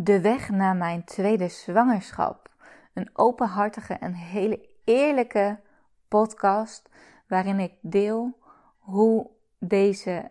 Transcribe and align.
De 0.00 0.20
weg 0.20 0.50
naar 0.50 0.76
mijn 0.76 1.04
tweede 1.04 1.48
zwangerschap. 1.48 2.48
Een 2.94 3.10
openhartige 3.12 3.94
en 3.94 4.12
hele 4.12 4.68
eerlijke 4.84 5.58
podcast 6.08 6.88
waarin 7.26 7.58
ik 7.58 7.72
deel 7.80 8.38
hoe 8.78 9.30
deze 9.58 10.30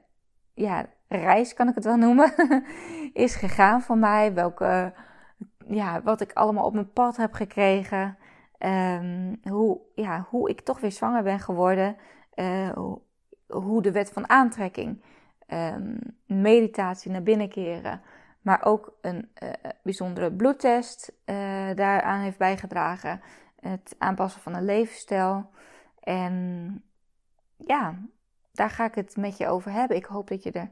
ja, 0.53 0.85
reis, 1.07 1.53
kan 1.53 1.67
ik 1.67 1.75
het 1.75 1.83
wel 1.83 1.95
noemen, 1.95 2.33
is 3.13 3.35
gegaan 3.35 3.81
voor 3.81 3.97
mij. 3.97 4.33
Welke, 4.33 4.93
ja, 5.68 6.02
wat 6.02 6.21
ik 6.21 6.34
allemaal 6.34 6.65
op 6.65 6.73
mijn 6.73 6.93
pad 6.93 7.18
heb 7.18 7.34
gekregen. 7.34 8.18
Um, 8.59 9.39
hoe, 9.49 9.79
ja, 9.95 10.25
hoe 10.29 10.49
ik 10.49 10.61
toch 10.61 10.79
weer 10.79 10.91
zwanger 10.91 11.23
ben 11.23 11.39
geworden. 11.39 11.97
Uh, 12.36 12.77
hoe, 13.47 13.81
de 13.81 13.91
wet 13.91 14.09
van 14.09 14.29
aantrekking, 14.29 15.02
um, 15.47 15.99
meditatie 16.25 17.11
naar 17.11 17.23
binnen 17.23 17.49
keren, 17.49 18.02
maar 18.48 18.66
ook 18.66 18.98
een 19.02 19.29
uh, 19.43 19.50
bijzondere 19.82 20.32
bloedtest 20.32 21.11
uh, 21.25 21.36
daaraan 21.75 22.19
heeft 22.19 22.37
bijgedragen. 22.37 23.21
Het 23.60 23.96
aanpassen 23.97 24.42
van 24.42 24.56
een 24.56 24.65
levensstijl. 24.65 25.50
En 26.00 26.83
ja, 27.57 27.96
daar 28.51 28.70
ga 28.70 28.86
ik 28.86 28.96
het 28.96 29.15
met 29.18 29.37
je 29.37 29.47
over 29.47 29.71
hebben. 29.71 29.97
Ik 29.97 30.06
hoop 30.06 30.28
dat 30.28 30.43
je 30.43 30.51
er 30.51 30.71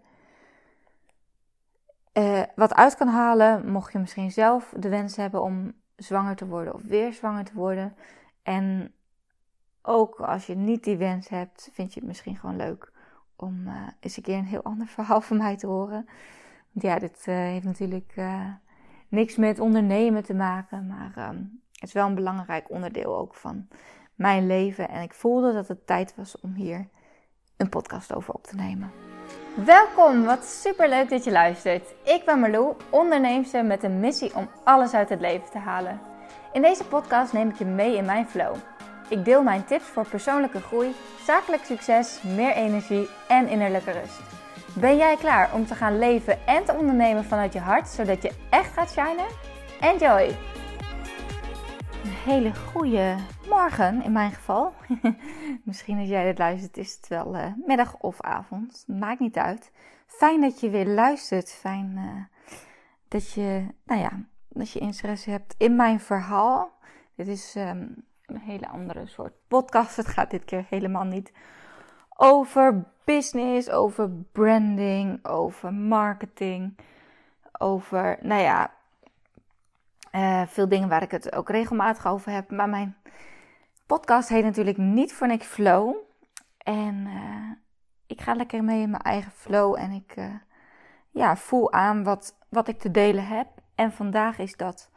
wat 2.55 2.73
uit 2.73 2.95
kan 2.95 3.07
halen. 3.07 3.71
Mocht 3.71 3.91
je 3.91 3.99
misschien 3.99 4.31
zelf 4.31 4.73
de 4.77 4.89
wens 4.89 5.15
hebben 5.15 5.41
om 5.41 5.73
zwanger 5.95 6.35
te 6.35 6.47
worden 6.47 6.73
of 6.73 6.81
weer 6.81 7.13
zwanger 7.13 7.43
te 7.43 7.53
worden. 7.53 7.95
En 8.43 8.93
ook 9.81 10.19
als 10.19 10.45
je 10.45 10.55
niet 10.55 10.83
die 10.83 10.97
wens 10.97 11.29
hebt, 11.29 11.69
vind 11.73 11.93
je 11.93 11.99
het 11.99 12.07
misschien 12.07 12.37
gewoon 12.37 12.55
leuk 12.55 12.91
om 13.35 13.67
eens 13.99 14.17
een 14.17 14.23
keer 14.23 14.37
een 14.37 14.45
heel 14.45 14.63
ander 14.63 14.87
verhaal 14.97 15.21
van 15.21 15.37
mij 15.37 15.57
te 15.57 15.67
horen. 15.67 16.07
Ja, 16.79 16.99
dit 16.99 17.25
uh, 17.29 17.35
heeft 17.35 17.65
natuurlijk 17.65 18.13
uh, 18.15 18.45
niks 19.07 19.35
met 19.35 19.59
ondernemen 19.59 20.23
te 20.23 20.33
maken, 20.33 20.87
maar 20.87 21.29
um, 21.29 21.61
het 21.71 21.83
is 21.83 21.93
wel 21.93 22.07
een 22.07 22.15
belangrijk 22.15 22.69
onderdeel 22.69 23.17
ook 23.17 23.35
van 23.35 23.67
mijn 24.15 24.47
leven. 24.47 24.89
En 24.89 25.01
ik 25.01 25.13
voelde 25.13 25.53
dat 25.53 25.67
het 25.67 25.87
tijd 25.87 26.15
was 26.15 26.39
om 26.39 26.53
hier 26.53 26.87
een 27.57 27.69
podcast 27.69 28.13
over 28.13 28.33
op 28.33 28.43
te 28.43 28.55
nemen. 28.55 28.91
Welkom, 29.65 30.23
wat 30.23 30.45
super 30.45 30.89
leuk 30.89 31.09
dat 31.09 31.23
je 31.23 31.31
luistert. 31.31 31.93
Ik 32.03 32.21
ben 32.25 32.39
Marlou, 32.39 32.75
onderneemster 32.89 33.65
met 33.65 33.83
een 33.83 33.99
missie 33.99 34.35
om 34.35 34.49
alles 34.63 34.93
uit 34.93 35.09
het 35.09 35.19
leven 35.19 35.49
te 35.49 35.59
halen. 35.59 35.99
In 36.53 36.61
deze 36.61 36.85
podcast 36.85 37.33
neem 37.33 37.49
ik 37.49 37.55
je 37.55 37.65
mee 37.65 37.95
in 37.95 38.05
mijn 38.05 38.27
flow. 38.27 38.55
Ik 39.09 39.25
deel 39.25 39.43
mijn 39.43 39.65
tips 39.65 39.85
voor 39.85 40.07
persoonlijke 40.07 40.59
groei, 40.59 40.95
zakelijk 41.23 41.63
succes, 41.63 42.21
meer 42.21 42.51
energie 42.51 43.07
en 43.27 43.47
innerlijke 43.47 43.91
rust. 43.91 44.34
Ben 44.79 44.97
jij 44.97 45.15
klaar 45.15 45.53
om 45.53 45.65
te 45.65 45.75
gaan 45.75 45.99
leven 45.99 46.47
en 46.47 46.65
te 46.65 46.73
ondernemen 46.73 47.23
vanuit 47.23 47.53
je 47.53 47.59
hart, 47.59 47.87
zodat 47.87 48.21
je 48.21 48.31
echt 48.49 48.73
gaat 48.73 48.91
shinen? 48.91 49.27
Enjoy! 49.79 50.37
Een 52.03 52.11
hele 52.25 52.55
goede 52.55 53.15
morgen 53.49 54.03
in 54.03 54.11
mijn 54.11 54.31
geval. 54.31 54.73
Misschien 55.63 55.99
als 55.99 56.09
jij 56.09 56.23
dit 56.23 56.37
luistert 56.37 56.77
is 56.77 56.95
het 56.95 57.07
wel 57.07 57.35
uh, 57.35 57.45
middag 57.65 57.97
of 57.97 58.21
avond. 58.21 58.83
Maakt 58.87 59.19
niet 59.19 59.37
uit. 59.37 59.71
Fijn 60.05 60.41
dat 60.41 60.59
je 60.59 60.69
weer 60.69 60.87
luistert. 60.87 61.49
Fijn 61.49 61.93
uh, 61.95 62.23
dat 63.07 63.31
je, 63.31 63.67
nou 63.85 64.01
ja, 64.01 64.11
dat 64.49 64.71
je 64.71 64.79
interesse 64.79 65.29
hebt 65.29 65.55
in 65.57 65.75
mijn 65.75 65.99
verhaal. 65.99 66.71
Dit 67.15 67.27
is 67.27 67.55
um, 67.55 68.05
een 68.25 68.39
hele 68.39 68.67
andere 68.67 69.07
soort 69.07 69.33
podcast. 69.47 69.95
Het 69.95 70.07
gaat 70.07 70.31
dit 70.31 70.45
keer 70.45 70.65
helemaal 70.69 71.03
niet 71.03 71.31
over 72.15 72.93
business, 73.05 73.69
over 73.69 74.09
branding, 74.31 75.25
over 75.25 75.73
marketing, 75.73 76.77
over, 77.57 78.17
nou 78.21 78.41
ja, 78.41 78.73
uh, 80.11 80.41
veel 80.47 80.67
dingen 80.67 80.89
waar 80.89 81.01
ik 81.01 81.11
het 81.11 81.35
ook 81.35 81.49
regelmatig 81.49 82.07
over 82.07 82.31
heb. 82.31 82.51
Maar 82.51 82.69
mijn 82.69 82.97
podcast 83.85 84.29
heet 84.29 84.43
natuurlijk 84.43 84.77
niet 84.77 85.13
voor 85.13 85.27
niks 85.27 85.45
flow. 85.45 85.95
En 86.57 86.95
uh, 87.07 87.51
ik 88.07 88.21
ga 88.21 88.33
lekker 88.33 88.63
mee 88.63 88.81
in 88.81 88.89
mijn 88.89 89.03
eigen 89.03 89.31
flow 89.31 89.75
en 89.79 89.91
ik 89.91 90.15
uh, 90.15 90.33
ja, 91.11 91.35
voel 91.35 91.71
aan 91.71 92.03
wat, 92.03 92.37
wat 92.49 92.67
ik 92.67 92.79
te 92.79 92.91
delen 92.91 93.27
heb. 93.27 93.47
En 93.75 93.91
vandaag 93.91 94.37
is 94.37 94.55
dat 94.55 94.89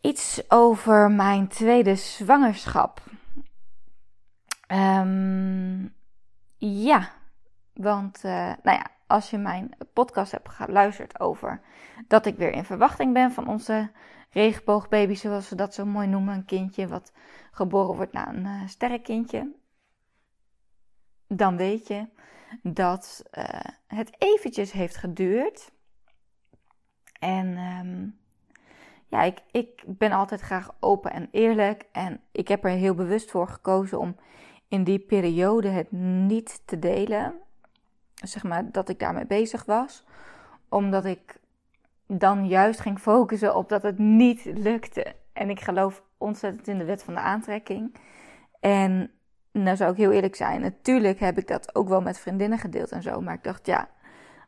iets 0.00 0.50
over 0.50 1.10
mijn 1.10 1.48
tweede 1.48 1.94
zwangerschap. 1.94 3.00
Um, 4.68 5.63
ja, 6.84 7.10
want 7.72 8.22
uh, 8.24 8.32
nou 8.62 8.78
ja, 8.78 8.86
als 9.06 9.30
je 9.30 9.38
mijn 9.38 9.76
podcast 9.92 10.32
hebt 10.32 10.48
geluisterd 10.48 11.20
over 11.20 11.60
dat 12.08 12.26
ik 12.26 12.36
weer 12.36 12.52
in 12.52 12.64
verwachting 12.64 13.12
ben 13.12 13.32
van 13.32 13.48
onze 13.48 13.90
regenboogbaby, 14.30 15.14
zoals 15.14 15.48
ze 15.48 15.54
dat 15.54 15.74
zo 15.74 15.84
mooi 15.84 16.06
noemen, 16.06 16.34
een 16.34 16.44
kindje 16.44 16.88
wat 16.88 17.12
geboren 17.50 17.96
wordt 17.96 18.12
na 18.12 18.28
een 18.28 18.44
uh, 18.44 18.66
sterrenkindje, 18.66 19.52
dan 21.28 21.56
weet 21.56 21.86
je 21.86 22.08
dat 22.62 23.24
uh, 23.38 23.44
het 23.86 24.14
eventjes 24.18 24.72
heeft 24.72 24.96
geduurd. 24.96 25.72
En 27.18 27.58
um, 27.58 28.18
ja, 29.08 29.22
ik, 29.22 29.42
ik 29.50 29.82
ben 29.86 30.12
altijd 30.12 30.40
graag 30.40 30.74
open 30.80 31.12
en 31.12 31.28
eerlijk. 31.30 31.84
En 31.92 32.20
ik 32.32 32.48
heb 32.48 32.64
er 32.64 32.70
heel 32.70 32.94
bewust 32.94 33.30
voor 33.30 33.48
gekozen 33.48 33.98
om 33.98 34.16
in 34.68 34.84
die 34.84 34.98
periode 34.98 35.68
het 35.68 35.92
niet 35.92 36.62
te 36.64 36.78
delen. 36.78 37.34
Zeg 38.14 38.42
maar 38.42 38.70
dat 38.70 38.88
ik 38.88 38.98
daarmee 38.98 39.26
bezig 39.26 39.64
was. 39.64 40.04
Omdat 40.68 41.04
ik 41.04 41.40
dan 42.06 42.46
juist 42.46 42.80
ging 42.80 42.98
focussen 42.98 43.56
op 43.56 43.68
dat 43.68 43.82
het 43.82 43.98
niet 43.98 44.44
lukte. 44.44 45.14
En 45.32 45.50
ik 45.50 45.60
geloof 45.60 46.02
ontzettend 46.18 46.68
in 46.68 46.78
de 46.78 46.84
wet 46.84 47.02
van 47.02 47.14
de 47.14 47.20
aantrekking. 47.20 47.94
En 48.60 49.10
nou 49.52 49.76
zou 49.76 49.90
ik 49.90 49.96
heel 49.96 50.12
eerlijk 50.12 50.36
zijn. 50.36 50.60
Natuurlijk 50.60 51.20
heb 51.20 51.38
ik 51.38 51.48
dat 51.48 51.74
ook 51.74 51.88
wel 51.88 52.00
met 52.00 52.18
vriendinnen 52.18 52.58
gedeeld 52.58 52.90
en 52.90 53.02
zo. 53.02 53.20
Maar 53.20 53.34
ik 53.34 53.44
dacht, 53.44 53.66
ja, 53.66 53.88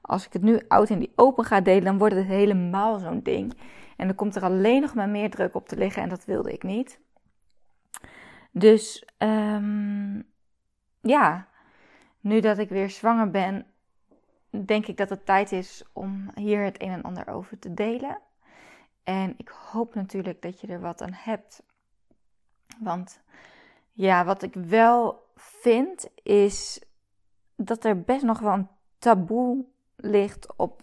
als 0.01 0.27
ik 0.27 0.33
het 0.33 0.43
nu 0.43 0.61
oud 0.69 0.91
in 0.91 0.99
die 0.99 1.13
open 1.17 1.45
ga 1.45 1.61
delen, 1.61 1.85
dan 1.85 1.99
wordt 1.99 2.15
het 2.15 2.27
helemaal 2.27 2.99
zo'n 2.99 3.23
ding. 3.23 3.55
En 3.97 4.07
dan 4.07 4.17
komt 4.17 4.37
er 4.37 4.43
alleen 4.43 4.81
nog 4.81 4.95
maar 4.95 5.09
meer 5.09 5.31
druk 5.31 5.55
op 5.55 5.69
te 5.69 5.77
liggen 5.77 6.03
en 6.03 6.09
dat 6.09 6.25
wilde 6.25 6.53
ik 6.53 6.63
niet. 6.63 7.01
Dus 8.59 9.05
um, 9.19 10.25
ja, 11.01 11.49
nu 12.21 12.41
dat 12.41 12.59
ik 12.59 12.69
weer 12.69 12.91
zwanger 12.91 13.31
ben, 13.31 13.67
denk 14.65 14.87
ik 14.87 14.97
dat 14.97 15.09
het 15.09 15.27
tijd 15.27 15.53
is 15.53 15.85
om 15.93 16.31
hier 16.35 16.63
het 16.63 16.83
een 16.83 16.91
en 16.91 17.03
ander 17.03 17.29
over 17.29 17.59
te 17.59 17.75
delen. 17.75 18.19
En 19.05 19.35
ik 19.37 19.49
hoop 19.49 19.95
natuurlijk 19.95 20.43
dat 20.43 20.61
je 20.61 20.67
er 20.67 20.81
wat 20.81 21.03
aan 21.03 21.13
hebt. 21.13 21.63
Want 22.79 23.21
ja, 23.93 24.25
wat 24.25 24.43
ik 24.43 24.55
wel 24.55 25.27
vind 25.35 26.09
is 26.23 26.85
dat 27.57 27.85
er 27.85 28.01
best 28.01 28.25
nog 28.25 28.39
wel 28.39 28.53
een 28.53 28.69
taboe 28.99 29.65
ligt 29.97 30.57
op 30.57 30.83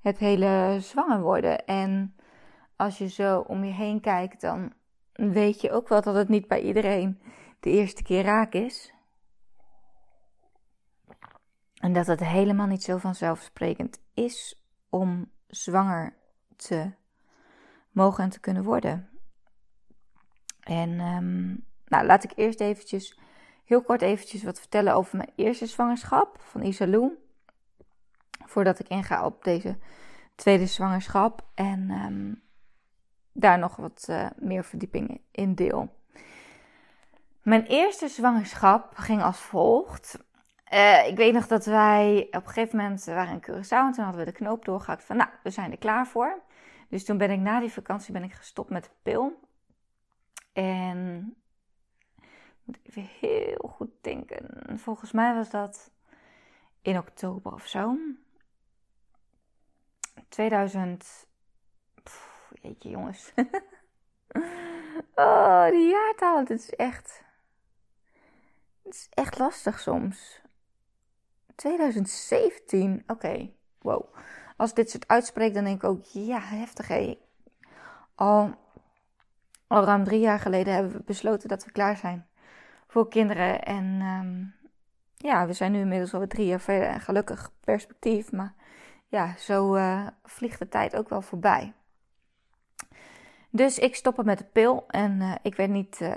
het 0.00 0.18
hele 0.18 0.76
zwanger 0.80 1.20
worden. 1.20 1.66
En 1.66 2.16
als 2.76 2.98
je 2.98 3.08
zo 3.08 3.40
om 3.40 3.64
je 3.64 3.72
heen 3.72 4.00
kijkt, 4.00 4.40
dan 4.40 4.72
weet 5.16 5.60
je 5.60 5.70
ook 5.70 5.88
wel 5.88 6.02
dat 6.02 6.14
het 6.14 6.28
niet 6.28 6.48
bij 6.48 6.60
iedereen 6.60 7.20
de 7.60 7.70
eerste 7.70 8.02
keer 8.02 8.22
raak 8.22 8.52
is. 8.52 8.94
En 11.76 11.92
dat 11.92 12.06
het 12.06 12.20
helemaal 12.20 12.66
niet 12.66 12.82
zo 12.82 12.96
vanzelfsprekend 12.96 14.00
is 14.14 14.64
om 14.88 15.30
zwanger 15.46 16.16
te 16.56 16.90
mogen 17.90 18.24
en 18.24 18.30
te 18.30 18.40
kunnen 18.40 18.64
worden. 18.64 19.08
En 20.60 21.00
um, 21.00 21.66
nou, 21.86 22.06
laat 22.06 22.24
ik 22.24 22.32
eerst 22.34 22.60
eventjes, 22.60 23.18
heel 23.64 23.82
kort 23.82 24.02
eventjes 24.02 24.42
wat 24.42 24.58
vertellen 24.58 24.94
over 24.94 25.16
mijn 25.16 25.32
eerste 25.36 25.66
zwangerschap 25.66 26.40
van 26.40 26.62
Isalou. 26.62 27.12
Voordat 28.44 28.78
ik 28.78 28.88
inga 28.88 29.24
op 29.24 29.44
deze 29.44 29.78
tweede 30.34 30.66
zwangerschap. 30.66 31.46
En 31.54 31.90
um, 31.90 32.42
daar 33.36 33.58
nog 33.58 33.76
wat 33.76 34.06
uh, 34.10 34.26
meer 34.36 34.64
verdiepingen 34.64 35.20
in 35.30 35.54
deel. 35.54 35.94
Mijn 37.42 37.66
eerste 37.66 38.08
zwangerschap 38.08 38.96
ging 38.96 39.22
als 39.22 39.40
volgt. 39.40 40.24
Uh, 40.72 41.06
ik 41.06 41.16
weet 41.16 41.32
nog 41.32 41.46
dat 41.46 41.64
wij 41.64 42.26
op 42.30 42.46
een 42.46 42.52
gegeven 42.52 42.78
moment 42.78 43.04
waren 43.04 43.32
in 43.32 43.44
Curaçao 43.50 43.70
en 43.70 44.02
hadden 44.02 44.24
we 44.24 44.24
de 44.24 44.32
knoop 44.32 44.64
doorgehakt 44.64 45.04
van 45.04 45.16
nou, 45.16 45.30
we 45.42 45.50
zijn 45.50 45.70
er 45.70 45.78
klaar 45.78 46.06
voor. 46.06 46.42
Dus 46.88 47.04
toen 47.04 47.18
ben 47.18 47.30
ik 47.30 47.38
na 47.38 47.60
die 47.60 47.72
vakantie 47.72 48.12
ben 48.12 48.24
ik 48.24 48.32
gestopt 48.32 48.70
met 48.70 48.84
de 48.84 48.90
pil. 49.02 49.40
En 50.52 51.36
moet 52.64 52.76
ik 52.76 52.86
even 52.86 53.08
heel 53.20 53.68
goed 53.68 53.90
denken. 54.00 54.78
Volgens 54.78 55.12
mij 55.12 55.34
was 55.34 55.50
dat 55.50 55.90
in 56.82 56.98
oktober 56.98 57.52
of 57.52 57.66
zo. 57.66 57.96
2000 60.28 61.25
jongens. 62.78 63.32
oh, 65.14 65.66
die 65.68 65.88
jaartallen. 65.88 66.44
Dit 66.44 66.58
is 66.58 66.70
echt... 66.70 67.24
Het 68.82 68.94
is 68.94 69.06
echt 69.10 69.38
lastig 69.38 69.80
soms. 69.80 70.40
2017. 71.54 73.02
Oké. 73.06 73.50
Wow. 73.78 74.14
als 74.56 74.70
ik 74.70 74.76
dit 74.76 74.90
soort 74.90 75.08
uitspreek, 75.08 75.54
dan 75.54 75.64
denk 75.64 75.82
ik 75.82 75.88
ook, 75.88 76.04
ja, 76.04 76.40
heftig 76.40 76.88
hé. 76.88 77.18
Al, 78.14 78.54
al 79.66 79.84
ruim 79.84 80.04
drie 80.04 80.20
jaar 80.20 80.38
geleden 80.38 80.74
hebben 80.74 80.92
we 80.92 81.02
besloten 81.02 81.48
dat 81.48 81.64
we 81.64 81.72
klaar 81.72 81.96
zijn 81.96 82.26
voor 82.86 83.08
kinderen. 83.08 83.62
En 83.62 83.84
um, 83.84 84.54
ja, 85.16 85.46
we 85.46 85.52
zijn 85.52 85.72
nu 85.72 85.78
inmiddels 85.78 86.14
al 86.14 86.26
drie 86.26 86.46
jaar 86.46 86.60
verder 86.60 86.88
en 86.88 87.00
gelukkig 87.00 87.50
perspectief. 87.60 88.32
Maar 88.32 88.54
ja, 89.08 89.36
zo 89.36 89.76
uh, 89.76 90.06
vliegt 90.24 90.58
de 90.58 90.68
tijd 90.68 90.96
ook 90.96 91.08
wel 91.08 91.22
voorbij. 91.22 91.72
Dus 93.50 93.78
ik 93.78 93.94
stopte 93.94 94.24
met 94.24 94.38
de 94.38 94.44
pil 94.44 94.84
en 94.88 95.20
uh, 95.20 95.34
ik 95.42 95.54
werd 95.54 95.70
niet 95.70 96.00
uh, 96.00 96.14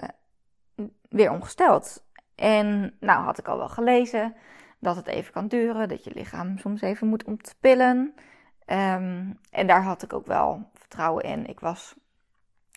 weer 1.09 1.31
ongesteld. 1.31 2.03
En 2.35 2.97
nou 2.99 3.23
had 3.23 3.37
ik 3.37 3.47
al 3.47 3.57
wel 3.57 3.69
gelezen 3.69 4.35
dat 4.79 4.95
het 4.95 5.07
even 5.07 5.33
kan 5.33 5.47
duren, 5.47 5.89
dat 5.89 6.03
je 6.03 6.13
lichaam 6.13 6.57
soms 6.57 6.81
even 6.81 7.07
moet 7.07 7.23
ontpillen. 7.23 8.13
Um, 8.65 9.39
en 9.51 9.67
daar 9.67 9.83
had 9.83 10.03
ik 10.03 10.13
ook 10.13 10.25
wel 10.25 10.69
vertrouwen 10.73 11.23
in. 11.23 11.45
Ik 11.45 11.59
was 11.59 11.95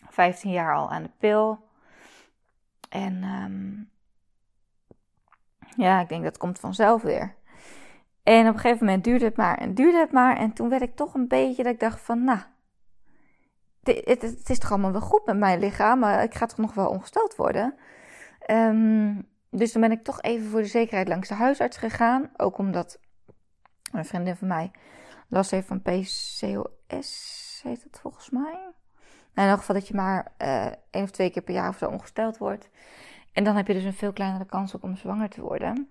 15 0.09 0.51
jaar 0.51 0.75
al 0.75 0.91
aan 0.91 1.03
de 1.03 1.11
pil. 1.17 1.59
En 2.89 3.23
um, 3.23 3.89
ja, 5.75 6.01
ik 6.01 6.09
denk 6.09 6.23
dat 6.23 6.37
komt 6.37 6.59
vanzelf 6.59 7.01
weer. 7.01 7.35
En 8.23 8.47
op 8.47 8.53
een 8.53 8.59
gegeven 8.59 8.85
moment 8.85 9.03
duurde 9.03 9.25
het 9.25 9.37
maar 9.37 9.57
en 9.57 9.73
duurde 9.73 9.97
het 9.97 10.11
maar. 10.11 10.37
En 10.37 10.53
toen 10.53 10.69
werd 10.69 10.81
ik 10.81 10.95
toch 10.95 11.13
een 11.13 11.27
beetje 11.27 11.63
dat 11.63 11.73
ik 11.73 11.79
dacht 11.79 12.01
van, 12.01 12.23
nou, 12.23 12.39
het, 13.83 14.21
het, 14.21 14.49
is 14.49 14.59
toch 14.59 14.71
allemaal 14.71 14.91
wel 14.91 15.01
goed 15.01 15.25
met 15.25 15.37
mijn 15.37 15.59
lichaam, 15.59 15.99
maar 15.99 16.23
ik 16.23 16.33
ga 16.33 16.45
toch 16.45 16.57
nog 16.57 16.73
wel 16.73 16.89
ongesteld 16.89 17.35
worden. 17.35 17.75
Um, 18.51 19.27
dus 19.49 19.71
toen 19.71 19.81
ben 19.81 19.91
ik 19.91 20.03
toch 20.03 20.21
even 20.21 20.49
voor 20.49 20.61
de 20.61 20.67
zekerheid 20.67 21.07
langs 21.07 21.27
de 21.27 21.33
huisarts 21.33 21.77
gegaan. 21.77 22.31
Ook 22.37 22.57
omdat 22.57 22.99
een 23.91 24.05
vriendin 24.05 24.35
van 24.35 24.47
mij 24.47 24.71
last 25.27 25.51
heeft 25.51 25.67
van 25.67 25.81
PCOS, 25.81 27.59
heet 27.63 27.83
het 27.83 27.99
volgens 28.01 28.29
mij. 28.29 28.71
Nou, 29.33 29.47
in 29.47 29.53
elk 29.53 29.59
geval 29.59 29.75
dat 29.75 29.87
je 29.87 29.95
maar 29.95 30.33
uh, 30.41 30.65
één 30.65 31.03
of 31.03 31.11
twee 31.11 31.29
keer 31.29 31.41
per 31.41 31.53
jaar 31.53 31.69
of 31.69 31.77
zo 31.77 31.89
ongesteld 31.89 32.37
wordt. 32.37 32.69
En 33.31 33.43
dan 33.43 33.55
heb 33.55 33.67
je 33.67 33.73
dus 33.73 33.83
een 33.83 33.93
veel 33.93 34.13
kleinere 34.13 34.45
kans 34.45 34.75
ook 34.75 34.83
om 34.83 34.95
zwanger 34.95 35.29
te 35.29 35.41
worden. 35.41 35.89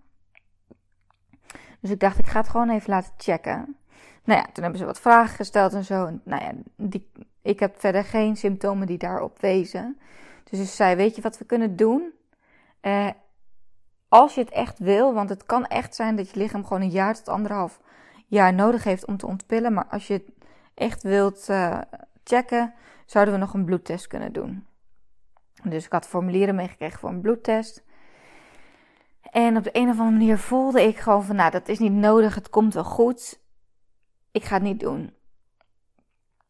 Dus 1.81 1.91
ik 1.91 2.01
dacht, 2.01 2.19
ik 2.19 2.27
ga 2.27 2.41
het 2.41 2.49
gewoon 2.49 2.71
even 2.71 2.91
laten 2.91 3.13
checken. 3.17 3.77
Nou 4.25 4.41
ja, 4.41 4.47
toen 4.53 4.63
hebben 4.63 4.81
ze 4.81 4.87
wat 4.87 5.01
vragen 5.01 5.37
gesteld 5.37 5.73
en 5.75 5.85
zo. 5.85 6.11
nou 6.25 6.45
ja, 6.45 6.53
die, 6.77 7.11
ik 7.43 7.61
heb 7.61 7.81
verder 7.81 8.05
geen 8.05 8.37
symptomen 8.37 8.87
die 8.87 8.99
daarop 8.99 9.41
wezen. 9.41 9.99
Dus 10.51 10.59
ze 10.59 10.65
zei, 10.65 10.95
weet 10.97 11.17
je 11.17 11.23
wat 11.23 11.39
we 11.39 11.45
kunnen 11.45 11.77
doen? 11.77 12.13
Uh, 12.83 13.09
als 14.09 14.35
je 14.35 14.41
het 14.41 14.51
echt 14.51 14.79
wil, 14.79 15.15
want 15.15 15.29
het 15.29 15.45
kan 15.45 15.67
echt 15.67 15.95
zijn 15.95 16.17
dat 16.17 16.31
je 16.31 16.39
lichaam 16.39 16.67
gewoon 16.67 16.83
een 16.83 16.91
jaar 16.91 17.15
tot 17.15 17.29
anderhalf 17.29 17.81
jaar 18.27 18.55
nodig 18.55 18.85
heeft 18.85 19.07
om 19.07 19.17
te 19.17 19.27
ontpillen. 19.27 19.73
Maar 19.73 19.87
als 19.87 20.07
je 20.07 20.13
het 20.13 20.31
echt 20.75 21.03
wilt 21.03 21.47
uh, 21.51 21.79
checken, 22.25 22.75
zouden 23.07 23.35
we 23.35 23.41
nog 23.41 23.55
een 23.55 23.65
bloedtest 23.65 24.07
kunnen 24.07 24.33
doen. 24.33 24.67
Dus 25.63 25.85
ik 25.85 25.93
had 25.93 26.09
formulieren 26.09 26.55
meegekregen 26.55 26.99
voor 26.99 27.09
een 27.09 27.21
bloedtest. 27.21 27.83
En 29.31 29.57
op 29.57 29.65
de 29.65 29.71
een 29.73 29.89
of 29.89 29.99
andere 29.99 30.19
manier 30.19 30.39
voelde 30.39 30.83
ik 30.83 30.99
gewoon 30.99 31.25
van, 31.25 31.37
nou, 31.37 31.51
dat 31.51 31.69
is 31.69 31.79
niet 31.79 31.93
nodig, 31.93 32.35
het 32.35 32.51
komt 32.51 32.75
wel 32.75 32.85
goed. 32.85 33.41
Ik 34.33 34.45
ga 34.45 34.55
het 34.55 34.63
niet 34.63 34.81
doen. 34.81 35.15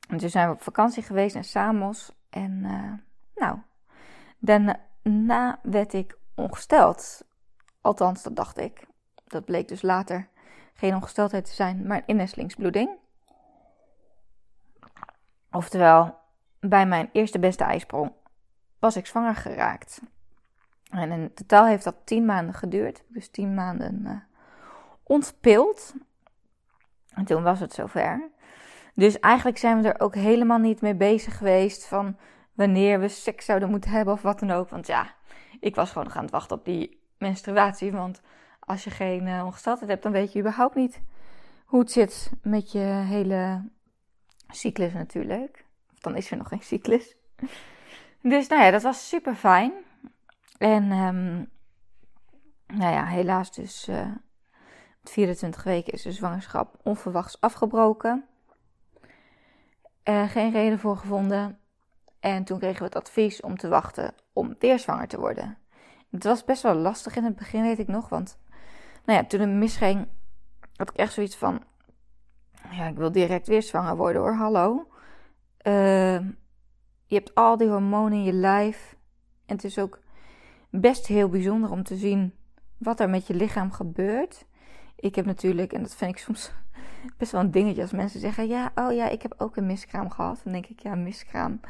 En 0.08 0.18
toen 0.18 0.30
zijn 0.30 0.48
we 0.48 0.54
op 0.54 0.62
vakantie 0.62 1.02
geweest 1.02 1.34
naar 1.34 1.44
Samos. 1.44 2.12
En 2.30 2.64
uh, 2.64 2.92
nou, 3.34 3.58
daarna 4.38 5.58
werd 5.62 5.92
ik 5.92 6.18
ongesteld. 6.34 7.24
Althans, 7.80 8.22
dat 8.22 8.36
dacht 8.36 8.58
ik. 8.58 8.86
Dat 9.24 9.44
bleek 9.44 9.68
dus 9.68 9.82
later 9.82 10.28
geen 10.74 10.94
ongesteldheid 10.94 11.44
te 11.44 11.52
zijn, 11.52 11.86
maar 11.86 11.96
een 11.96 12.06
innestelingsbloeding. 12.06 12.90
Oftewel, 15.50 16.18
bij 16.60 16.86
mijn 16.86 17.08
eerste 17.12 17.38
beste 17.38 17.64
ijsprong 17.64 18.12
was 18.78 18.96
ik 18.96 19.06
zwanger 19.06 19.34
geraakt. 19.34 20.00
En 20.90 21.10
in 21.10 21.34
totaal 21.34 21.66
heeft 21.66 21.84
dat 21.84 21.96
tien 22.04 22.24
maanden 22.24 22.54
geduurd. 22.54 23.02
Dus 23.08 23.28
tien 23.28 23.54
maanden 23.54 24.00
uh, 24.04 24.16
ontpild. 25.02 25.94
En 27.14 27.24
toen 27.24 27.42
was 27.42 27.60
het 27.60 27.72
zover. 27.72 28.30
Dus 28.94 29.20
eigenlijk 29.20 29.58
zijn 29.58 29.82
we 29.82 29.88
er 29.88 30.00
ook 30.00 30.14
helemaal 30.14 30.58
niet 30.58 30.80
mee 30.80 30.94
bezig 30.94 31.38
geweest 31.38 31.86
van 31.86 32.16
wanneer 32.52 33.00
we 33.00 33.08
seks 33.08 33.44
zouden 33.44 33.70
moeten 33.70 33.90
hebben 33.90 34.14
of 34.14 34.22
wat 34.22 34.38
dan 34.38 34.50
ook. 34.50 34.68
Want 34.68 34.86
ja, 34.86 35.14
ik 35.60 35.74
was 35.74 35.88
gewoon 35.88 36.06
nog 36.06 36.16
aan 36.16 36.22
het 36.22 36.32
wachten 36.32 36.56
op 36.56 36.64
die 36.64 37.00
menstruatie. 37.18 37.92
Want 37.92 38.20
als 38.60 38.84
je 38.84 38.90
geen 38.90 39.26
uh, 39.26 39.44
ongesteldheid 39.44 39.90
hebt, 39.90 40.02
dan 40.02 40.12
weet 40.12 40.32
je 40.32 40.38
überhaupt 40.38 40.74
niet 40.74 41.00
hoe 41.64 41.80
het 41.80 41.92
zit 41.92 42.30
met 42.42 42.72
je 42.72 42.78
hele 43.06 43.70
cyclus 44.48 44.92
natuurlijk. 44.92 45.64
Of 45.92 45.98
dan 45.98 46.16
is 46.16 46.30
er 46.30 46.36
nog 46.36 46.48
geen 46.48 46.62
cyclus. 46.62 47.16
Dus 48.22 48.48
nou 48.48 48.62
ja, 48.62 48.70
dat 48.70 48.82
was 48.82 49.08
super 49.08 49.34
fijn. 49.34 49.72
En 50.58 50.92
um, 50.92 51.50
nou 52.66 52.92
ja, 52.92 53.04
helaas 53.04 53.52
dus 53.52 53.88
uh, 53.88 54.06
24 55.02 55.62
weken 55.62 55.92
is 55.92 56.02
de 56.02 56.12
zwangerschap 56.12 56.76
onverwachts 56.82 57.40
afgebroken. 57.40 58.24
Uh, 60.08 60.30
geen 60.30 60.52
reden 60.52 60.78
voor 60.78 60.96
gevonden. 60.96 61.58
En 62.20 62.44
toen 62.44 62.58
kregen 62.58 62.78
we 62.78 62.84
het 62.84 62.96
advies 62.96 63.40
om 63.40 63.56
te 63.56 63.68
wachten 63.68 64.14
om 64.32 64.54
weer 64.58 64.78
zwanger 64.78 65.08
te 65.08 65.20
worden. 65.20 65.58
Het 66.10 66.24
was 66.24 66.44
best 66.44 66.62
wel 66.62 66.74
lastig 66.74 67.16
in 67.16 67.24
het 67.24 67.36
begin, 67.36 67.62
weet 67.62 67.78
ik 67.78 67.88
nog. 67.88 68.08
Want 68.08 68.38
nou 69.04 69.18
ja, 69.18 69.24
toen 69.24 69.40
het 69.40 69.50
misging, 69.50 70.08
had 70.76 70.90
ik 70.90 70.96
echt 70.96 71.12
zoiets 71.12 71.36
van... 71.36 71.62
Ja, 72.70 72.86
ik 72.86 72.96
wil 72.96 73.12
direct 73.12 73.46
weer 73.46 73.62
zwanger 73.62 73.96
worden 73.96 74.22
hoor, 74.22 74.34
hallo. 74.34 74.86
Uh, 75.62 76.18
je 77.06 77.14
hebt 77.14 77.34
al 77.34 77.56
die 77.56 77.68
hormonen 77.68 78.12
in 78.12 78.24
je 78.24 78.32
lijf. 78.32 78.96
En 79.46 79.54
het 79.54 79.64
is 79.64 79.78
ook 79.78 79.98
best 80.70 81.06
heel 81.06 81.28
bijzonder 81.28 81.70
om 81.70 81.82
te 81.82 81.96
zien 81.96 82.34
wat 82.78 83.00
er 83.00 83.10
met 83.10 83.26
je 83.26 83.34
lichaam 83.34 83.72
gebeurt. 83.72 84.46
Ik 85.02 85.14
heb 85.14 85.26
natuurlijk, 85.26 85.72
en 85.72 85.82
dat 85.82 85.94
vind 85.94 86.10
ik 86.10 86.18
soms 86.18 86.52
best 87.18 87.32
wel 87.32 87.40
een 87.40 87.50
dingetje 87.50 87.82
als 87.82 87.92
mensen 87.92 88.20
zeggen: 88.20 88.48
Ja, 88.48 88.72
oh 88.74 88.92
ja, 88.92 89.08
ik 89.08 89.22
heb 89.22 89.34
ook 89.38 89.56
een 89.56 89.66
miskraam 89.66 90.10
gehad. 90.10 90.40
Dan 90.44 90.52
denk 90.52 90.66
ik: 90.66 90.80
Ja, 90.80 90.94
miskraam 90.94 91.60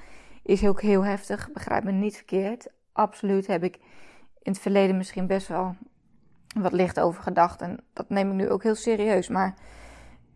is 0.42 0.66
ook 0.66 0.80
heel 0.80 1.04
heftig. 1.04 1.52
Begrijp 1.52 1.84
me 1.84 1.92
niet 1.92 2.16
verkeerd. 2.16 2.68
Absoluut 2.92 3.46
heb 3.46 3.62
ik 3.64 3.76
in 4.42 4.52
het 4.52 4.60
verleden 4.60 4.96
misschien 4.96 5.26
best 5.26 5.48
wel 5.48 5.76
wat 6.54 6.72
licht 6.72 7.00
over 7.00 7.22
gedacht. 7.22 7.60
En 7.60 7.80
dat 7.92 8.08
neem 8.08 8.28
ik 8.28 8.34
nu 8.34 8.50
ook 8.50 8.62
heel 8.62 8.74
serieus. 8.74 9.28
Maar 9.28 9.54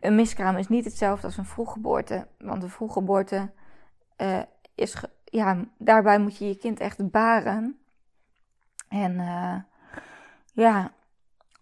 een 0.01 0.15
miskraam 0.15 0.57
is 0.57 0.69
niet 0.69 0.85
hetzelfde 0.85 1.27
als 1.27 1.37
een 1.37 1.45
vroeggeboorte. 1.45 2.27
Want 2.39 2.63
een 2.63 2.71
vroeggeboorte 2.71 3.51
uh, 4.19 4.43
is. 4.75 5.05
Ja, 5.25 5.65
daarbij 5.79 6.19
moet 6.19 6.37
je 6.37 6.49
je 6.49 6.57
kind 6.57 6.81
echt 6.81 7.11
baren. 7.11 7.79
En 8.89 9.13
uh, 9.13 9.57
ja, 10.53 10.93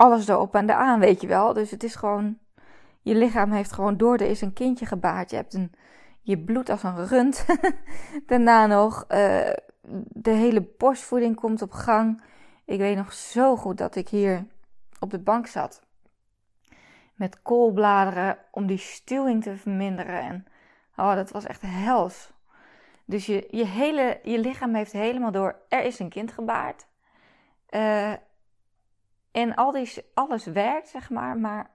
alles 0.04 0.28
erop 0.28 0.54
en 0.54 0.70
eraan, 0.70 1.00
weet 1.00 1.20
je 1.20 1.26
wel. 1.26 1.52
Dus 1.52 1.70
het 1.70 1.82
is 1.82 1.94
gewoon. 1.94 2.38
Je 3.00 3.14
lichaam 3.14 3.52
heeft 3.52 3.72
gewoon 3.72 3.96
door. 3.96 4.14
Er 4.14 4.30
is 4.30 4.40
een 4.40 4.52
kindje 4.52 4.86
gebaard. 4.86 5.30
Je 5.30 5.36
hebt 5.36 5.54
een. 5.54 5.72
Je 6.20 6.38
bloed 6.38 6.68
als 6.68 6.82
een 6.82 7.06
rund. 7.06 7.46
Daarna 8.26 8.66
nog. 8.66 9.04
Uh, 9.08 9.50
de 10.08 10.30
hele 10.30 10.68
borstvoeding 10.78 11.36
komt 11.36 11.62
op 11.62 11.72
gang. 11.72 12.22
Ik 12.64 12.78
weet 12.78 12.96
nog 12.96 13.12
zo 13.12 13.56
goed 13.56 13.78
dat 13.78 13.96
ik 13.96 14.08
hier 14.08 14.46
op 15.00 15.10
de 15.10 15.18
bank 15.18 15.46
zat. 15.46 15.82
Met 17.14 17.42
koolbladeren 17.42 18.38
om 18.50 18.66
die 18.66 18.78
stuwing 18.78 19.42
te 19.42 19.56
verminderen. 19.56 20.20
En 20.20 20.46
oh, 20.96 21.14
dat 21.14 21.30
was 21.30 21.44
echt 21.44 21.62
hels. 21.62 22.32
Dus 23.04 23.26
je, 23.26 23.48
je, 23.50 23.66
hele, 23.66 24.20
je 24.22 24.38
lichaam 24.38 24.74
heeft 24.74 24.92
helemaal 24.92 25.30
door, 25.30 25.56
er 25.68 25.82
is 25.82 25.98
een 25.98 26.08
kind 26.08 26.32
gebaard. 26.32 26.86
Uh, 27.70 28.12
en 29.34 29.54
al 29.54 29.72
die, 29.72 30.04
alles 30.14 30.44
werkt, 30.44 30.88
zeg 30.88 31.10
maar. 31.10 31.38
Maar 31.38 31.70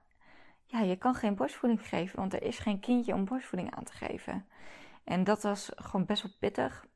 ja, 0.64 0.80
je 0.80 0.96
kan 0.96 1.14
geen 1.14 1.34
borstvoeding 1.34 1.88
geven, 1.88 2.18
want 2.18 2.32
er 2.32 2.42
is 2.42 2.58
geen 2.58 2.80
kindje 2.80 3.14
om 3.14 3.24
borstvoeding 3.24 3.74
aan 3.74 3.84
te 3.84 3.92
geven. 3.92 4.46
En 5.04 5.24
dat 5.24 5.42
was 5.42 5.70
gewoon 5.74 6.06
best 6.06 6.22
wel 6.22 6.32
pittig. 6.38 6.86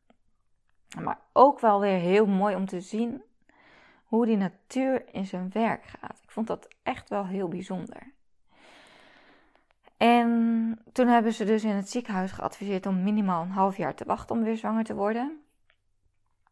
Maar 1.01 1.19
ook 1.33 1.61
wel 1.61 1.81
weer 1.81 1.99
heel 1.99 2.27
mooi 2.27 2.55
om 2.55 2.67
te 2.67 2.81
zien 2.81 3.23
hoe 4.05 4.27
die 4.27 4.37
natuur 4.37 5.15
in 5.15 5.27
zijn 5.27 5.51
werk 5.53 5.85
gaat. 5.85 6.21
Ik 6.23 6.31
vond 6.31 6.47
dat 6.47 6.69
echt 6.83 7.09
wel 7.09 7.27
heel 7.27 7.49
bijzonder. 7.49 8.13
En 9.97 10.79
toen 10.93 11.09
hebben 11.09 11.33
ze 11.33 11.45
dus 11.45 11.65
in 11.65 11.75
het 11.75 11.91
ziekenhuis 11.91 12.33
geadviseerd 12.33 12.87
om 12.87 13.03
minimaal 13.03 13.43
een 13.43 13.51
half 13.51 13.77
jaar 13.77 13.95
te 13.95 14.05
wachten 14.05 14.37
om 14.37 14.43
weer 14.43 14.57
zwanger 14.57 14.85
te 14.85 14.95
worden. 14.95 15.41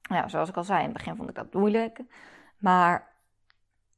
Ja, 0.03 0.29
zoals 0.29 0.49
ik 0.49 0.57
al 0.57 0.65
zei, 0.65 0.79
in 0.79 0.85
het 0.85 0.97
begin 0.97 1.17
vond 1.17 1.29
ik 1.29 1.35
dat 1.35 1.53
moeilijk. 1.53 2.01
Maar 2.59 3.12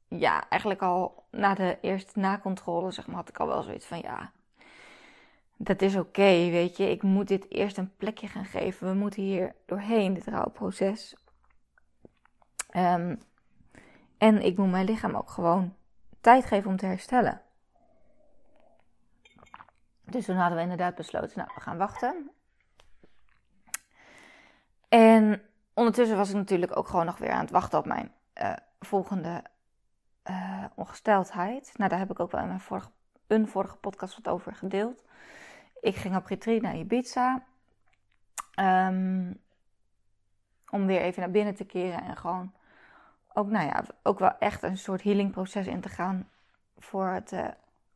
ja, 0.07 0.49
eigenlijk 0.49 0.81
al 0.81 1.23
na 1.31 1.53
de 1.53 1.77
eerste 1.81 2.19
nakontrole, 2.19 2.91
zeg 2.91 3.07
maar, 3.07 3.15
had 3.15 3.29
ik 3.29 3.39
al 3.39 3.47
wel 3.47 3.63
zoiets 3.63 3.85
van 3.85 3.99
ja, 3.99 4.31
dat 5.57 5.81
is 5.81 5.95
oké, 5.95 6.49
weet 6.49 6.77
je. 6.77 6.89
Ik 6.89 7.03
moet 7.03 7.27
dit 7.27 7.51
eerst 7.51 7.77
een 7.77 7.95
plekje 7.95 8.27
gaan 8.27 8.45
geven. 8.45 8.87
We 8.87 8.93
moeten 8.93 9.21
hier 9.21 9.55
doorheen, 9.65 10.13
dit 10.13 10.27
rouwproces. 10.27 11.15
Um, 12.75 13.19
en 14.17 14.41
ik 14.41 14.57
moet 14.57 14.71
mijn 14.71 14.85
lichaam 14.85 15.15
ook 15.15 15.29
gewoon 15.29 15.75
tijd 16.21 16.45
geven 16.45 16.69
om 16.69 16.77
te 16.77 16.85
herstellen. 16.85 17.41
Dus 20.03 20.25
toen 20.25 20.35
hadden 20.35 20.57
we 20.57 20.63
inderdaad 20.63 20.95
besloten, 20.95 21.37
nou, 21.37 21.49
we 21.55 21.61
gaan 21.61 21.77
wachten. 21.77 22.31
En 24.89 25.41
ondertussen 25.73 26.17
was 26.17 26.29
ik 26.29 26.35
natuurlijk 26.35 26.77
ook 26.77 26.87
gewoon 26.87 27.05
nog 27.05 27.17
weer 27.17 27.31
aan 27.31 27.41
het 27.41 27.51
wachten 27.51 27.79
op 27.79 27.85
mijn 27.85 28.11
uh, 28.41 28.53
volgende 28.79 29.43
uh, 30.29 30.63
ongesteldheid. 30.75 31.71
Nou, 31.77 31.89
daar 31.89 31.99
heb 31.99 32.11
ik 32.11 32.19
ook 32.19 32.31
wel 32.31 32.41
in 32.41 32.47
mijn 32.47 32.59
vorige, 32.59 32.89
een 33.27 33.47
vorige 33.47 33.75
podcast 33.75 34.15
wat 34.15 34.33
over 34.33 34.55
gedeeld. 34.55 35.03
Ik 35.81 35.95
ging 35.95 36.15
op 36.15 36.25
retreat 36.25 36.61
naar 36.61 36.75
Ibiza. 36.75 37.43
Um, 38.59 39.43
om 40.69 40.85
weer 40.85 41.01
even 41.01 41.21
naar 41.21 41.31
binnen 41.31 41.55
te 41.55 41.65
keren 41.65 42.03
en 42.03 42.17
gewoon 42.17 42.53
ook, 43.33 43.47
nou 43.47 43.65
ja, 43.65 43.83
ook 44.03 44.19
wel 44.19 44.37
echt 44.39 44.63
een 44.63 44.77
soort 44.77 45.01
healingproces 45.01 45.67
in 45.67 45.81
te 45.81 45.89
gaan 45.89 46.29
voor 46.77 47.07
het, 47.07 47.31
uh, 47.31 47.47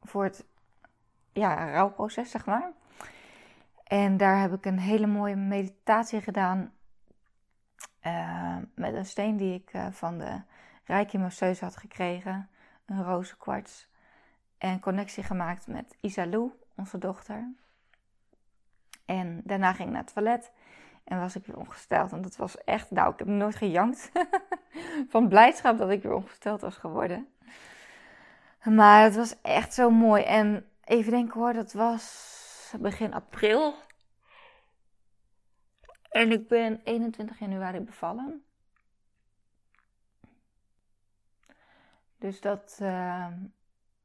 voor 0.01 0.23
het 0.23 0.45
ja, 1.33 1.71
rouwproces, 1.71 2.31
zeg 2.31 2.45
maar. 2.45 2.71
En 3.83 4.17
daar 4.17 4.41
heb 4.41 4.53
ik 4.53 4.65
een 4.65 4.79
hele 4.79 5.07
mooie 5.07 5.35
meditatie 5.35 6.21
gedaan 6.21 6.73
uh, 8.03 8.57
met 8.75 8.93
een 8.93 9.05
steen 9.05 9.37
die 9.37 9.53
ik 9.53 9.71
van 9.91 10.17
de 10.17 10.41
Rijke 10.89 11.17
Masseuse 11.17 11.63
had 11.63 11.77
gekregen, 11.77 12.49
een 12.85 13.03
rozenkwarts. 13.03 13.87
En 14.57 14.79
connectie 14.79 15.23
gemaakt 15.23 15.67
met 15.67 15.97
Isalou, 15.99 16.51
onze 16.75 16.97
dochter. 16.97 17.53
En 19.05 19.41
daarna 19.43 19.73
ging 19.73 19.87
ik 19.87 19.93
naar 19.93 20.03
het 20.03 20.13
toilet 20.13 20.51
en 21.03 21.19
was 21.19 21.35
ik 21.35 21.45
weer 21.45 21.57
ongesteld. 21.57 22.11
En 22.11 22.21
dat 22.21 22.35
was 22.35 22.63
echt, 22.63 22.91
nou, 22.91 23.13
ik 23.13 23.19
heb 23.19 23.27
nooit 23.27 23.55
gejankt 23.55 24.11
van 25.13 25.27
blijdschap 25.27 25.77
dat 25.77 25.89
ik 25.89 26.03
weer 26.03 26.13
ongesteld 26.13 26.61
was 26.61 26.75
geworden. 26.75 27.27
Maar 28.63 29.03
het 29.03 29.15
was 29.15 29.41
echt 29.41 29.73
zo 29.73 29.89
mooi. 29.89 30.23
En 30.23 30.69
even 30.83 31.11
denken 31.11 31.39
hoor, 31.39 31.53
dat 31.53 31.73
was 31.73 32.73
begin 32.79 33.13
april. 33.13 33.73
En 36.09 36.31
ik 36.31 36.47
ben 36.47 36.81
21 36.83 37.39
januari 37.39 37.79
bevallen. 37.79 38.43
Dus 42.19 42.41
dat, 42.41 42.77
uh, 42.81 43.27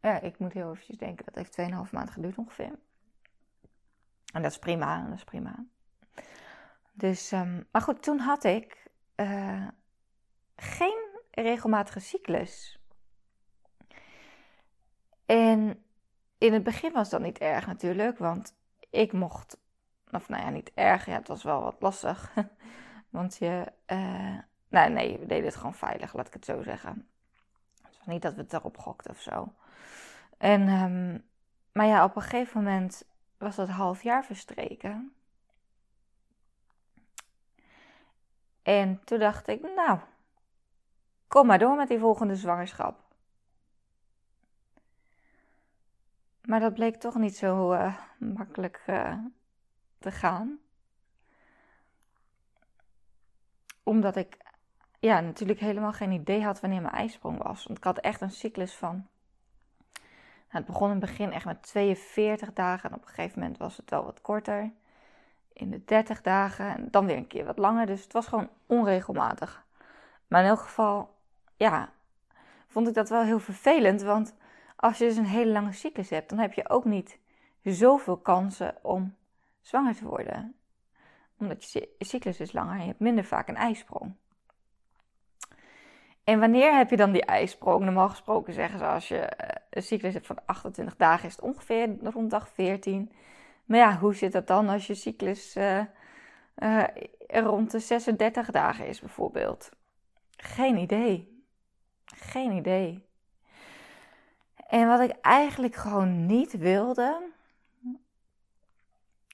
ja, 0.00 0.20
ik 0.20 0.38
moet 0.38 0.52
heel 0.52 0.70
eventjes 0.70 0.96
denken, 0.96 1.24
dat 1.24 1.34
heeft 1.34 1.58
2,5 1.86 1.90
maanden 1.90 2.12
geduurd 2.12 2.38
ongeveer. 2.38 2.78
En 4.32 4.42
dat 4.42 4.50
is 4.50 4.58
prima, 4.58 5.04
dat 5.04 5.16
is 5.16 5.24
prima. 5.24 5.64
Dus, 6.92 7.32
um, 7.32 7.66
maar 7.70 7.82
goed, 7.82 8.02
toen 8.02 8.18
had 8.18 8.44
ik 8.44 8.90
uh, 9.16 9.68
geen 10.56 11.08
regelmatige 11.30 12.00
cyclus. 12.00 12.78
En 15.26 15.84
in 16.38 16.52
het 16.52 16.62
begin 16.62 16.92
was 16.92 17.10
dat 17.10 17.20
niet 17.20 17.38
erg 17.38 17.66
natuurlijk, 17.66 18.18
want 18.18 18.56
ik 18.90 19.12
mocht, 19.12 19.58
of 20.10 20.28
nou 20.28 20.42
ja, 20.42 20.50
niet 20.50 20.72
erg, 20.74 21.06
ja, 21.06 21.12
het 21.18 21.28
was 21.28 21.42
wel 21.42 21.62
wat 21.62 21.76
lastig. 21.78 22.34
want 23.10 23.36
je, 23.36 23.72
uh, 23.86 24.38
nou 24.68 24.90
nee, 24.90 25.18
we 25.18 25.26
deden 25.26 25.44
het 25.44 25.56
gewoon 25.56 25.74
veilig, 25.74 26.14
laat 26.14 26.26
ik 26.26 26.32
het 26.32 26.44
zo 26.44 26.62
zeggen. 26.62 27.08
Niet 28.06 28.22
dat 28.22 28.34
we 28.34 28.40
het 28.40 28.52
erop 28.52 28.78
gokten 28.78 29.10
of 29.10 29.20
zo. 29.20 29.52
En, 30.38 30.68
um, 30.68 31.24
maar 31.72 31.86
ja, 31.86 32.04
op 32.04 32.16
een 32.16 32.22
gegeven 32.22 32.62
moment 32.62 33.04
was 33.38 33.56
dat 33.56 33.68
half 33.68 34.02
jaar 34.02 34.24
verstreken. 34.24 35.14
En 38.62 39.04
toen 39.04 39.18
dacht 39.18 39.48
ik, 39.48 39.62
nou, 39.62 39.98
kom 41.28 41.46
maar 41.46 41.58
door 41.58 41.76
met 41.76 41.88
die 41.88 41.98
volgende 41.98 42.36
zwangerschap. 42.36 43.02
Maar 46.44 46.60
dat 46.60 46.74
bleek 46.74 46.96
toch 46.96 47.14
niet 47.14 47.36
zo 47.36 47.72
uh, 47.72 47.98
makkelijk 48.18 48.82
uh, 48.86 49.18
te 49.98 50.10
gaan. 50.10 50.58
Omdat 53.82 54.16
ik 54.16 54.43
ja, 55.04 55.20
natuurlijk 55.20 55.60
helemaal 55.60 55.92
geen 55.92 56.12
idee 56.12 56.44
had 56.44 56.60
wanneer 56.60 56.82
mijn 56.82 56.94
ijsprong 56.94 57.42
was. 57.42 57.64
Want 57.64 57.78
ik 57.78 57.84
had 57.84 57.98
echt 57.98 58.20
een 58.20 58.30
cyclus 58.30 58.74
van. 58.74 59.06
Nou, 60.50 60.64
het 60.64 60.66
begon 60.66 60.90
in 60.90 60.96
het 60.96 61.04
begin 61.04 61.32
echt 61.32 61.44
met 61.44 61.62
42 61.62 62.52
dagen. 62.52 62.90
En 62.90 62.96
op 62.96 63.02
een 63.02 63.08
gegeven 63.08 63.38
moment 63.38 63.58
was 63.58 63.76
het 63.76 63.90
wel 63.90 64.04
wat 64.04 64.20
korter 64.20 64.72
in 65.52 65.70
de 65.70 65.84
30 65.84 66.22
dagen 66.22 66.76
en 66.76 66.88
dan 66.90 67.06
weer 67.06 67.16
een 67.16 67.26
keer 67.26 67.44
wat 67.44 67.58
langer. 67.58 67.86
Dus 67.86 68.02
het 68.02 68.12
was 68.12 68.26
gewoon 68.26 68.48
onregelmatig. 68.66 69.64
Maar 70.28 70.42
in 70.42 70.48
elk 70.48 70.60
geval, 70.60 71.14
ja, 71.56 71.92
vond 72.66 72.88
ik 72.88 72.94
dat 72.94 73.08
wel 73.08 73.22
heel 73.22 73.40
vervelend. 73.40 74.02
Want 74.02 74.34
als 74.76 74.98
je 74.98 75.04
dus 75.04 75.16
een 75.16 75.24
hele 75.24 75.52
lange 75.52 75.72
cyclus 75.72 76.10
hebt, 76.10 76.28
dan 76.28 76.38
heb 76.38 76.52
je 76.52 76.68
ook 76.68 76.84
niet 76.84 77.18
zoveel 77.62 78.16
kansen 78.16 78.74
om 78.82 79.14
zwanger 79.60 79.94
te 79.94 80.04
worden. 80.04 80.54
Omdat 81.38 81.72
je 81.72 81.94
cyclus 81.98 82.40
is 82.40 82.52
langer 82.52 82.74
en 82.74 82.80
je 82.80 82.86
hebt 82.86 83.00
minder 83.00 83.24
vaak 83.24 83.48
een 83.48 83.56
ijsprong. 83.56 84.16
En 86.24 86.40
wanneer 86.40 86.76
heb 86.76 86.90
je 86.90 86.96
dan 86.96 87.12
die 87.12 87.24
ijsprong? 87.24 87.84
Normaal 87.84 88.08
gesproken 88.08 88.52
zeggen 88.52 88.78
ze 88.78 88.84
als 88.84 89.08
je 89.08 89.18
eh, 89.18 89.62
een 89.70 89.82
cyclus 89.82 90.14
hebt 90.14 90.26
van 90.26 90.38
28 90.46 90.96
dagen, 90.96 91.28
is 91.28 91.36
het 91.36 91.44
ongeveer 91.44 91.96
rond 92.02 92.30
dag 92.30 92.48
14. 92.48 93.12
Maar 93.64 93.78
ja, 93.78 93.98
hoe 93.98 94.14
zit 94.14 94.32
dat 94.32 94.46
dan 94.46 94.68
als 94.68 94.86
je 94.86 94.94
cyclus 94.94 95.56
uh, 95.56 95.80
uh, 96.58 96.84
rond 97.26 97.70
de 97.70 97.78
36 97.78 98.50
dagen 98.50 98.86
is 98.86 99.00
bijvoorbeeld? 99.00 99.70
Geen 100.36 100.76
idee. 100.76 101.42
Geen 102.04 102.52
idee. 102.52 103.08
En 104.66 104.88
wat 104.88 105.00
ik 105.00 105.10
eigenlijk 105.20 105.74
gewoon 105.74 106.26
niet 106.26 106.58
wilde, 106.58 107.30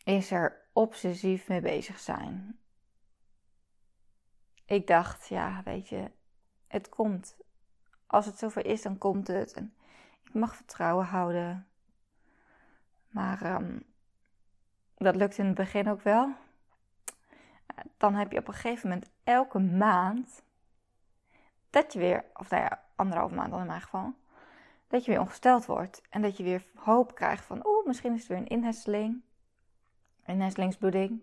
is 0.04 0.30
er 0.30 0.68
obsessief 0.72 1.48
mee 1.48 1.60
bezig 1.60 1.98
zijn. 1.98 2.58
Ik 4.66 4.86
dacht, 4.86 5.28
ja, 5.28 5.62
weet 5.64 5.88
je, 5.88 6.10
het 6.70 6.88
komt. 6.88 7.36
Als 8.06 8.26
het 8.26 8.38
zover 8.38 8.66
is, 8.66 8.82
dan 8.82 8.98
komt 8.98 9.26
het. 9.26 9.52
En 9.52 9.74
ik 10.24 10.34
mag 10.34 10.56
vertrouwen 10.56 11.06
houden. 11.06 11.66
Maar 13.08 13.54
um, 13.54 13.82
dat 14.96 15.16
lukt 15.16 15.38
in 15.38 15.46
het 15.46 15.54
begin 15.54 15.88
ook 15.88 16.02
wel. 16.02 16.32
Dan 17.96 18.14
heb 18.14 18.32
je 18.32 18.38
op 18.38 18.48
een 18.48 18.54
gegeven 18.54 18.88
moment 18.88 19.10
elke 19.24 19.58
maand 19.58 20.42
dat 21.70 21.92
je 21.92 21.98
weer, 21.98 22.24
of 22.34 22.50
nou 22.50 22.62
ja, 22.62 22.84
maand 22.96 23.50
dan 23.50 23.60
in 23.60 23.66
mijn 23.66 23.80
geval, 23.80 24.14
dat 24.88 25.04
je 25.04 25.10
weer 25.10 25.20
ongesteld 25.20 25.66
wordt. 25.66 26.02
En 26.10 26.22
dat 26.22 26.36
je 26.36 26.42
weer 26.42 26.64
hoop 26.74 27.14
krijgt 27.14 27.44
van, 27.44 27.66
oeh, 27.66 27.86
misschien 27.86 28.12
is 28.12 28.18
het 28.18 28.28
weer 28.28 28.38
een 28.38 28.46
inhesteling, 28.46 29.22
een 30.24 30.34
inhestelingsbloeding. 30.34 31.20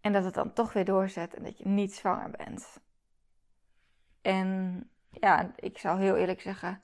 En 0.00 0.12
dat 0.12 0.24
het 0.24 0.34
dan 0.34 0.52
toch 0.52 0.72
weer 0.72 0.84
doorzet 0.84 1.34
en 1.34 1.42
dat 1.42 1.58
je 1.58 1.68
niet 1.68 1.94
zwanger 1.94 2.30
bent. 2.30 2.80
En 4.22 4.80
ja, 5.10 5.52
ik 5.56 5.78
zou 5.78 6.00
heel 6.00 6.16
eerlijk 6.16 6.40
zeggen, 6.40 6.82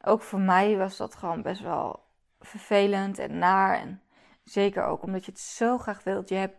ook 0.00 0.22
voor 0.22 0.40
mij 0.40 0.76
was 0.76 0.96
dat 0.96 1.14
gewoon 1.14 1.42
best 1.42 1.60
wel 1.60 2.04
vervelend 2.40 3.18
en 3.18 3.38
naar. 3.38 3.78
En 3.78 4.00
Zeker 4.46 4.84
ook 4.84 5.02
omdat 5.02 5.24
je 5.24 5.30
het 5.30 5.40
zo 5.40 5.78
graag 5.78 6.04
wilt. 6.04 6.28
Je 6.28 6.34
hebt, 6.34 6.56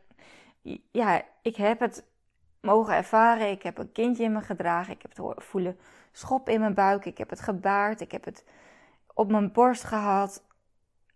ja, 0.91 1.21
ik 1.41 1.55
heb 1.55 1.79
het 1.79 2.05
mogen 2.61 2.95
ervaren. 2.95 3.49
Ik 3.49 3.63
heb 3.63 3.77
een 3.77 3.91
kindje 3.91 4.23
in 4.23 4.31
me 4.31 4.41
gedragen. 4.41 4.93
Ik 4.93 5.01
heb 5.01 5.15
het 5.15 5.43
voelen 5.43 5.79
schop 6.11 6.49
in 6.49 6.59
mijn 6.59 6.73
buik. 6.73 7.05
Ik 7.05 7.17
heb 7.17 7.29
het 7.29 7.39
gebaard. 7.39 8.01
Ik 8.01 8.11
heb 8.11 8.25
het 8.25 8.45
op 9.13 9.31
mijn 9.31 9.51
borst 9.51 9.83
gehad. 9.83 10.43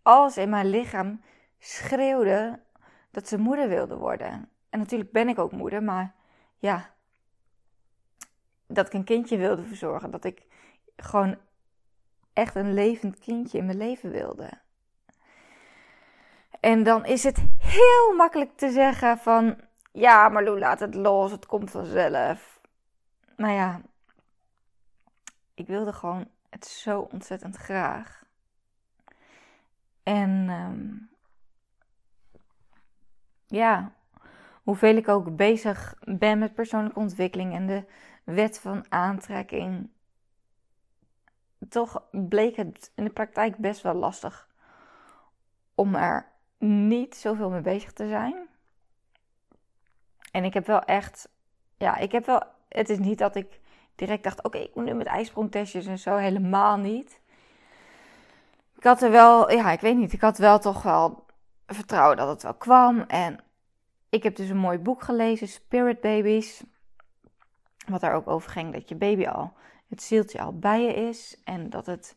Alles 0.02 0.38
in 0.38 0.50
mijn 0.50 0.70
lichaam 0.70 1.22
schreeuwde 1.60 2.60
dat 3.12 3.28
ze 3.28 3.38
moeder 3.38 3.68
wilde 3.68 3.98
worden. 3.98 4.50
En 4.70 4.80
natuurlijk 4.80 5.12
ben 5.12 5.28
ik 5.28 5.40
ook 5.40 5.52
moeder, 5.52 5.84
maar 5.84 6.16
ja, 6.58 6.90
dat 8.74 8.88
ik 8.88 8.94
een 8.94 9.04
kindje 9.04 9.38
wilde 9.38 9.64
verzorgen. 9.64 10.12
Dat 10.12 10.24
ik 10.24 10.46
gewoon 10.96 11.38
echt 12.34 12.56
een 12.56 12.74
levend 12.74 13.20
kindje 13.20 13.58
in 13.58 13.66
mijn 13.66 13.78
leven 13.78 14.12
wilde. 14.12 14.50
En 16.60 16.84
dan 16.84 17.06
is 17.06 17.24
het 17.24 17.38
heel 17.58 18.16
makkelijk 18.16 18.58
te 18.58 18.72
zeggen 18.72 19.18
van, 19.18 19.58
ja, 19.92 20.30
maar 20.30 20.44
Lou, 20.44 20.60
laat 20.60 20.80
het 20.80 20.96
los, 20.96 21.32
het 21.32 21.46
komt 21.46 21.72
vanzelf. 21.72 22.62
Nou 23.36 23.54
ja, 23.54 23.82
ik 25.54 25.68
wilde 25.68 25.94
gewoon 25.94 26.28
het 26.50 26.66
zo 26.66 27.08
ontzettend 27.12 27.56
graag. 27.56 28.24
En 30.04 30.50
um, 30.50 31.10
ja, 33.48 33.92
hoeveel 34.64 34.96
ik 34.96 35.08
ook 35.08 35.36
bezig 35.36 35.96
ben 36.00 36.40
met 36.40 36.54
persoonlijke 36.54 37.00
ontwikkeling 37.00 37.54
en 37.54 37.68
de 37.68 37.86
wet 38.24 38.60
van 38.60 38.86
aantrekking, 38.90 39.90
toch 41.70 42.04
bleek 42.12 42.56
het 42.56 42.92
in 42.96 43.04
de 43.04 43.10
praktijk 43.10 43.58
best 43.58 43.82
wel 43.82 43.94
lastig 43.94 44.50
om 45.76 45.96
er 45.96 46.32
niet 46.58 47.16
zoveel 47.16 47.50
mee 47.50 47.62
bezig 47.62 47.94
te 47.94 48.08
zijn. 48.08 48.36
En 50.32 50.44
ik 50.44 50.54
heb 50.54 50.66
wel 50.66 50.82
echt, 50.82 51.30
ja, 51.78 51.98
ik 51.98 52.12
heb 52.12 52.26
wel, 52.26 52.42
het 52.70 52.90
is 52.90 53.00
niet 53.00 53.18
dat 53.18 53.36
ik 53.36 53.60
direct 53.96 54.24
dacht, 54.24 54.44
oké, 54.44 54.58
ik 54.58 54.76
moet 54.76 54.86
nu 54.86 54.94
met 54.94 55.08
ijsprongtestjes 55.08 55.86
en 55.86 56.00
zo, 56.00 56.16
helemaal 56.16 56.78
niet. 56.78 57.20
ik 58.76 58.84
had 58.84 59.02
er 59.02 59.12
wel, 59.12 59.52
ja, 59.52 59.72
ik 59.72 59.80
weet 59.80 59.98
niet, 59.98 60.14
ik 60.14 60.22
had 60.22 60.38
wel 60.38 60.60
toch 60.60 60.84
wel 60.84 61.26
vertrouwen 61.68 62.18
dat 62.18 62.28
het 62.28 62.44
wel 62.44 62.54
kwam. 62.54 63.00
En 63.00 63.40
ik 64.10 64.24
heb 64.24 64.36
dus 64.36 64.50
een 64.50 64.58
mooi 64.58 64.78
boek 64.78 65.04
gelezen, 65.04 65.48
Spirit 65.48 66.02
Babies. 66.02 66.64
Wat 67.88 68.02
daar 68.02 68.14
ook 68.14 68.28
over 68.28 68.52
ging, 68.52 68.74
dat 68.74 68.90
je 68.90 68.96
baby 68.96 69.28
al, 69.28 69.54
het 69.88 70.02
zieltje 70.02 70.42
al 70.42 70.60
bij 70.60 70.82
je 70.82 70.94
is. 70.94 71.42
En 71.44 71.70
dat 71.70 71.86
het, 71.86 72.16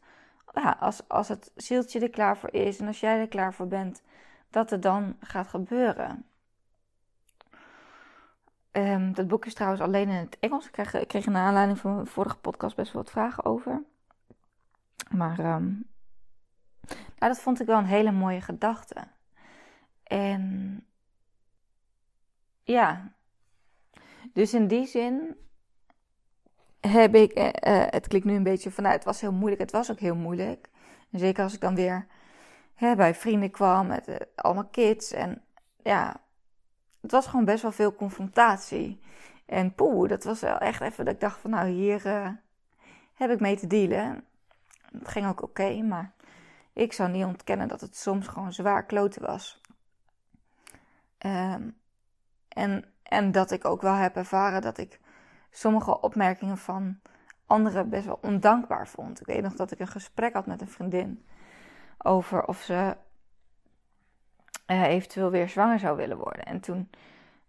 ja, 0.52 0.76
als, 0.80 1.08
als 1.08 1.28
het 1.28 1.52
zieltje 1.54 2.00
er 2.00 2.10
klaar 2.10 2.38
voor 2.38 2.52
is 2.52 2.78
en 2.78 2.86
als 2.86 3.00
jij 3.00 3.20
er 3.20 3.28
klaar 3.28 3.54
voor 3.54 3.68
bent, 3.68 4.02
dat 4.50 4.70
het 4.70 4.82
dan 4.82 5.16
gaat 5.20 5.46
gebeuren. 5.46 6.26
Um, 8.72 9.14
dat 9.14 9.28
boek 9.28 9.46
is 9.46 9.54
trouwens 9.54 9.82
alleen 9.82 10.08
in 10.08 10.14
het 10.14 10.38
Engels. 10.40 10.66
Ik 10.66 10.72
kreeg, 10.72 10.94
ik 10.94 11.08
kreeg 11.08 11.26
aanleiding 11.26 11.78
van 11.78 11.94
mijn 11.94 12.06
vorige 12.06 12.36
podcast 12.36 12.76
best 12.76 12.92
wel 12.92 13.02
wat 13.02 13.10
vragen 13.10 13.44
over. 13.44 13.82
Maar 15.10 15.38
um, 15.38 15.86
nou, 17.18 17.32
dat 17.32 17.40
vond 17.40 17.60
ik 17.60 17.66
wel 17.66 17.78
een 17.78 17.84
hele 17.84 18.12
mooie 18.12 18.40
gedachte. 18.40 19.04
En 20.02 20.84
ja, 22.62 23.12
dus 24.32 24.54
in 24.54 24.66
die 24.66 24.86
zin 24.86 25.36
heb 26.88 27.14
ik, 27.14 27.38
uh, 27.38 27.48
het 27.90 28.08
klinkt 28.08 28.26
nu 28.26 28.34
een 28.34 28.42
beetje 28.42 28.70
van, 28.70 28.82
nou, 28.82 28.94
het 28.94 29.04
was 29.04 29.20
heel 29.20 29.32
moeilijk. 29.32 29.60
Het 29.60 29.72
was 29.72 29.90
ook 29.90 30.00
heel 30.00 30.16
moeilijk. 30.16 30.68
En 31.10 31.18
zeker 31.18 31.42
als 31.42 31.54
ik 31.54 31.60
dan 31.60 31.74
weer 31.74 32.06
hè, 32.74 32.96
bij 32.96 33.14
vrienden 33.14 33.50
kwam 33.50 33.86
met 33.86 34.08
uh, 34.08 34.16
allemaal 34.34 34.68
kids. 34.70 35.12
En 35.12 35.42
ja, 35.82 36.16
het 37.00 37.10
was 37.10 37.26
gewoon 37.26 37.44
best 37.44 37.62
wel 37.62 37.72
veel 37.72 37.94
confrontatie. 37.94 39.00
En 39.46 39.74
poeh, 39.74 40.08
dat 40.08 40.24
was 40.24 40.40
wel 40.40 40.58
echt 40.58 40.80
even 40.80 41.04
dat 41.04 41.14
ik 41.14 41.20
dacht 41.20 41.40
van, 41.40 41.50
nou, 41.50 41.68
hier 41.68 42.02
heb 43.14 43.30
ik 43.30 43.40
mee 43.40 43.56
te 43.56 43.66
dealen. 43.66 44.24
Het 44.98 45.08
ging 45.08 45.26
ook 45.26 45.42
oké, 45.42 45.82
maar 45.82 46.12
ik 46.72 46.92
zou 46.92 47.10
niet 47.10 47.24
ontkennen 47.24 47.68
dat 47.68 47.80
het 47.80 47.96
soms 47.96 48.26
gewoon 48.28 48.52
zwaar 48.52 48.84
kloten 48.84 49.22
was. 49.22 49.60
Um, 51.18 51.76
en, 52.48 52.84
en 53.02 53.32
dat 53.32 53.50
ik 53.50 53.64
ook 53.64 53.82
wel 53.82 53.94
heb 53.94 54.16
ervaren 54.16 54.62
dat 54.62 54.78
ik 54.78 55.00
sommige 55.56 56.00
opmerkingen 56.00 56.58
van 56.58 56.98
anderen 57.46 57.88
best 57.88 58.06
wel 58.06 58.18
ondankbaar 58.22 58.88
vond. 58.88 59.20
Ik 59.20 59.26
weet 59.26 59.42
nog 59.42 59.54
dat 59.54 59.70
ik 59.70 59.78
een 59.80 59.86
gesprek 59.86 60.32
had 60.32 60.46
met 60.46 60.60
een 60.60 60.68
vriendin 60.68 61.24
over 61.98 62.44
of 62.44 62.60
ze 62.62 62.96
uh, 64.66 64.82
eventueel 64.82 65.30
weer 65.30 65.48
zwanger 65.48 65.78
zou 65.78 65.96
willen 65.96 66.16
worden. 66.16 66.44
En 66.44 66.60
toen 66.60 66.90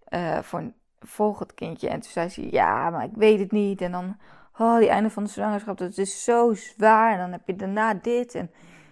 uh, 0.09 0.39
voor 0.39 0.59
een 0.59 0.73
volgend 0.99 1.53
kindje. 1.53 1.89
En 1.89 1.99
toen 1.99 2.11
zei 2.11 2.29
ze: 2.29 2.51
Ja, 2.51 2.89
maar 2.89 3.03
ik 3.03 3.15
weet 3.15 3.39
het 3.39 3.51
niet. 3.51 3.81
En 3.81 3.91
dan, 3.91 4.17
oh, 4.57 4.77
die 4.77 4.89
einde 4.89 5.09
van 5.09 5.23
de 5.23 5.29
zwangerschap, 5.29 5.77
dat 5.77 5.97
is 5.97 6.23
zo 6.23 6.53
zwaar. 6.53 7.11
En 7.11 7.17
dan 7.17 7.31
heb 7.31 7.41
je 7.45 7.55
daarna 7.55 7.93
dit. 7.93 8.35
En 8.35 8.51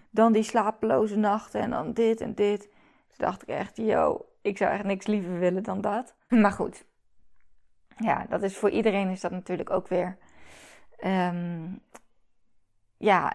dan 0.10 0.32
die 0.32 0.44
slapeloze 0.44 1.18
nachten. 1.18 1.62
En 1.62 1.70
dan 1.70 1.94
dit 1.94 2.22
en 2.22 2.34
dit. 2.34 2.62
Toen 2.62 3.26
dacht 3.26 3.42
ik 3.42 3.48
echt: 3.48 3.78
Yo, 3.78 4.26
ik 4.42 4.58
zou 4.58 4.72
echt 4.72 4.84
niks 4.84 5.08
liever 5.08 5.40
willen 5.40 5.64
dan 5.64 5.82
dat. 5.82 6.16
Maar 6.44 6.52
goed. 6.52 6.86
Ja, 7.98 8.26
dat 8.30 8.44
is 8.44 8.58
voor 8.58 8.70
iedereen 8.70 9.10
is 9.10 9.22
dat 9.22 9.32
natuurlijk 9.32 9.70
ook 9.70 9.88
weer. 9.88 10.18
Um, 11.06 11.82
ja, 12.98 13.34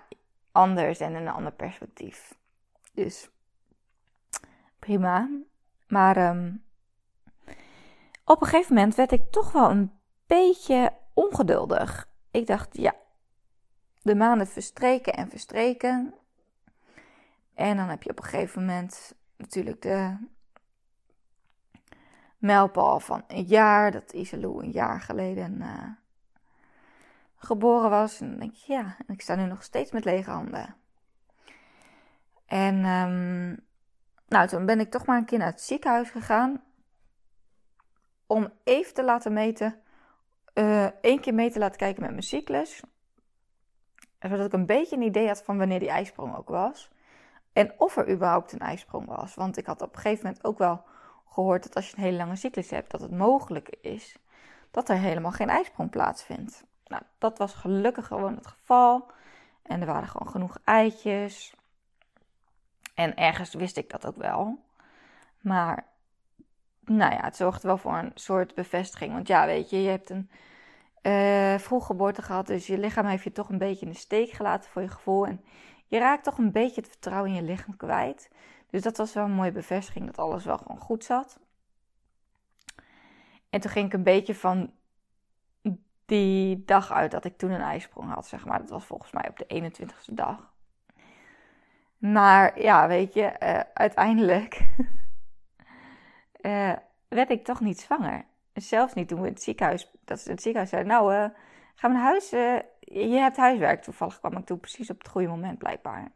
anders 0.53 1.00
en 1.00 1.15
een 1.15 1.29
ander 1.29 1.53
perspectief. 1.53 2.35
Dus 2.93 3.31
prima. 4.79 5.29
Maar 5.88 6.29
um, 6.29 6.65
op 8.25 8.41
een 8.41 8.47
gegeven 8.47 8.75
moment 8.75 8.95
werd 8.95 9.12
ik 9.12 9.31
toch 9.31 9.53
wel 9.53 9.71
een 9.71 9.93
beetje 10.27 10.93
ongeduldig. 11.15 12.09
Ik 12.31 12.47
dacht, 12.47 12.77
ja, 12.77 12.95
de 14.03 14.15
maanden 14.15 14.47
verstreken 14.47 15.15
en 15.15 15.31
verstreken. 15.31 16.15
En 17.55 17.77
dan 17.77 17.88
heb 17.88 18.03
je 18.03 18.11
op 18.11 18.19
een 18.19 18.25
gegeven 18.25 18.61
moment 18.61 19.15
natuurlijk 19.37 19.83
de 19.83 20.17
mijlpaal 22.38 23.00
van 23.00 23.25
een 23.26 23.45
jaar. 23.45 23.90
Dat 23.90 24.12
Isalou 24.12 24.64
een 24.64 24.71
jaar 24.71 25.00
geleden 25.00 25.61
uh, 25.61 25.88
geboren 27.37 27.90
was. 27.90 28.20
En 28.20 28.31
dan 28.31 28.38
denk 28.38 28.55
je, 28.55 28.72
ja, 28.72 28.96
ik 29.07 29.20
sta 29.20 29.35
nu 29.35 29.44
nog 29.44 29.62
steeds 29.62 29.92
met 29.92 30.05
lege 30.05 30.31
handen. 30.31 30.77
En 32.46 32.85
um, 32.85 33.66
nou, 34.29 34.48
toen 34.48 34.66
ben 34.66 34.81
ik 34.81 34.90
toch 34.90 35.07
maar 35.07 35.18
een 35.18 35.24
keer 35.24 35.38
naar 35.38 35.51
het 35.51 35.61
ziekenhuis 35.61 36.11
gegaan. 36.11 36.62
Om 38.27 38.53
even 38.64 38.94
te 38.94 39.05
laten 39.05 39.33
meten. 39.33 39.81
Uh, 40.55 40.85
één 41.01 41.20
keer 41.20 41.35
mee 41.35 41.51
te 41.51 41.59
laten 41.59 41.79
kijken 41.79 42.03
met 42.03 42.11
mijn 42.11 42.22
cyclus. 42.22 42.83
Zodat 44.18 44.46
ik 44.46 44.53
een 44.53 44.66
beetje 44.66 44.96
een 44.96 45.03
idee 45.03 45.27
had 45.27 45.42
van 45.42 45.59
wanneer 45.59 45.79
die 45.79 45.88
ijsprong 45.88 46.37
ook 46.37 46.48
was. 46.48 46.90
En 47.53 47.74
of 47.77 47.96
er 47.96 48.11
überhaupt 48.11 48.53
een 48.53 48.59
ijsprong 48.59 49.07
was. 49.07 49.35
Want 49.35 49.57
ik 49.57 49.66
had 49.66 49.83
op 49.83 49.94
een 49.94 50.01
gegeven 50.01 50.27
moment 50.27 50.44
ook 50.44 50.59
wel 50.59 50.85
gehoord 51.29 51.62
dat 51.62 51.75
als 51.75 51.91
je 51.91 51.97
een 51.97 52.03
hele 52.03 52.17
lange 52.17 52.37
cyclus 52.37 52.71
hebt, 52.71 52.91
dat 52.91 53.01
het 53.01 53.11
mogelijk 53.11 53.69
is 53.81 54.17
dat 54.71 54.88
er 54.88 54.97
helemaal 54.97 55.33
geen 55.33 55.49
ijsprong 55.49 55.91
plaatsvindt. 55.91 56.64
Nou, 56.87 57.03
dat 57.19 57.38
was 57.38 57.55
gelukkig 57.55 58.07
gewoon 58.07 58.35
het 58.35 58.47
geval. 58.47 59.11
En 59.62 59.81
er 59.81 59.87
waren 59.87 60.09
gewoon 60.09 60.29
genoeg 60.29 60.59
eitjes. 60.64 61.55
En 62.95 63.17
ergens 63.17 63.55
wist 63.55 63.77
ik 63.77 63.91
dat 63.91 64.07
ook 64.07 64.17
wel. 64.17 64.59
Maar 65.41 65.87
nou 66.81 67.12
ja, 67.12 67.21
het 67.21 67.37
zorgde 67.37 67.67
wel 67.67 67.79
voor 67.79 67.97
een 67.97 68.12
soort 68.14 68.55
bevestiging. 68.55 69.12
Want 69.12 69.29
ja, 69.29 69.47
weet 69.47 69.71
je, 69.71 69.83
je 69.83 69.88
hebt 69.88 70.11
een 70.11 70.31
uh, 71.03 71.59
vroeggeboorte 71.59 72.23
gehad. 72.23 72.47
Dus 72.47 72.67
je 72.67 72.79
lichaam 72.79 73.07
heeft 73.07 73.25
je 73.25 73.33
toch 73.33 73.49
een 73.49 73.59
beetje 73.59 73.87
in 73.87 73.93
de 73.93 73.99
steek 73.99 74.31
gelaten 74.31 74.71
voor 74.71 74.83
je 74.83 74.88
gevoel. 74.88 75.27
En 75.27 75.45
je 75.87 75.99
raakt 75.99 76.25
toch 76.25 76.38
een 76.38 76.53
beetje 76.53 76.81
het 76.81 76.91
vertrouwen 76.91 77.31
in 77.31 77.37
je 77.37 77.43
lichaam 77.43 77.77
kwijt. 77.77 78.31
Dus 78.70 78.83
dat 78.83 78.96
was 78.96 79.14
wel 79.14 79.24
een 79.24 79.31
mooie 79.31 79.52
bevestiging 79.52 80.07
dat 80.07 80.18
alles 80.18 80.44
wel 80.44 80.59
gewoon 80.59 80.81
goed 80.81 81.04
zat. 81.04 81.40
En 83.50 83.61
toen 83.61 83.70
ging 83.70 83.87
ik 83.87 83.92
een 83.92 84.02
beetje 84.02 84.35
van 84.35 84.72
die 86.07 86.64
dag 86.64 86.92
uit 86.92 87.11
dat 87.11 87.24
ik 87.24 87.38
toen 87.38 87.50
een 87.50 87.61
ijsprong 87.61 88.12
had, 88.12 88.26
zeg 88.26 88.44
maar. 88.44 88.59
Dat 88.59 88.70
was 88.70 88.85
volgens 88.85 89.12
mij 89.12 89.28
op 89.28 89.38
de 89.38 89.72
21ste 89.72 90.14
dag. 90.14 90.52
Maar 91.98 92.61
ja, 92.61 92.88
weet 92.88 93.14
je, 93.14 93.37
uh, 93.42 93.61
uiteindelijk 93.74 94.66
uh, 96.40 96.72
werd 97.09 97.31
ik 97.31 97.44
toch 97.44 97.61
niet 97.61 97.81
zwanger. 97.81 98.24
Zelfs 98.52 98.94
niet 98.94 99.09
toen 99.09 99.20
we 99.20 99.28
het 99.28 99.42
ziekenhuis, 99.42 99.90
dat 100.04 100.20
ze 100.20 100.31
het 100.31 100.42
ziekenhuis 100.42 100.70
zei, 100.70 100.85
nou, 100.85 101.14
uh, 101.14 101.24
ga 101.74 101.88
naar 101.88 102.02
huis, 102.02 102.31
je 102.81 103.18
hebt 103.20 103.37
huiswerk. 103.37 103.83
Toevallig 103.83 104.18
kwam 104.18 104.37
ik 104.37 104.46
toen 104.46 104.61
precies 104.61 104.90
op 104.90 104.98
het 104.98 105.09
goede 105.09 105.28
moment 105.28 105.59
blijkbaar. 105.59 106.12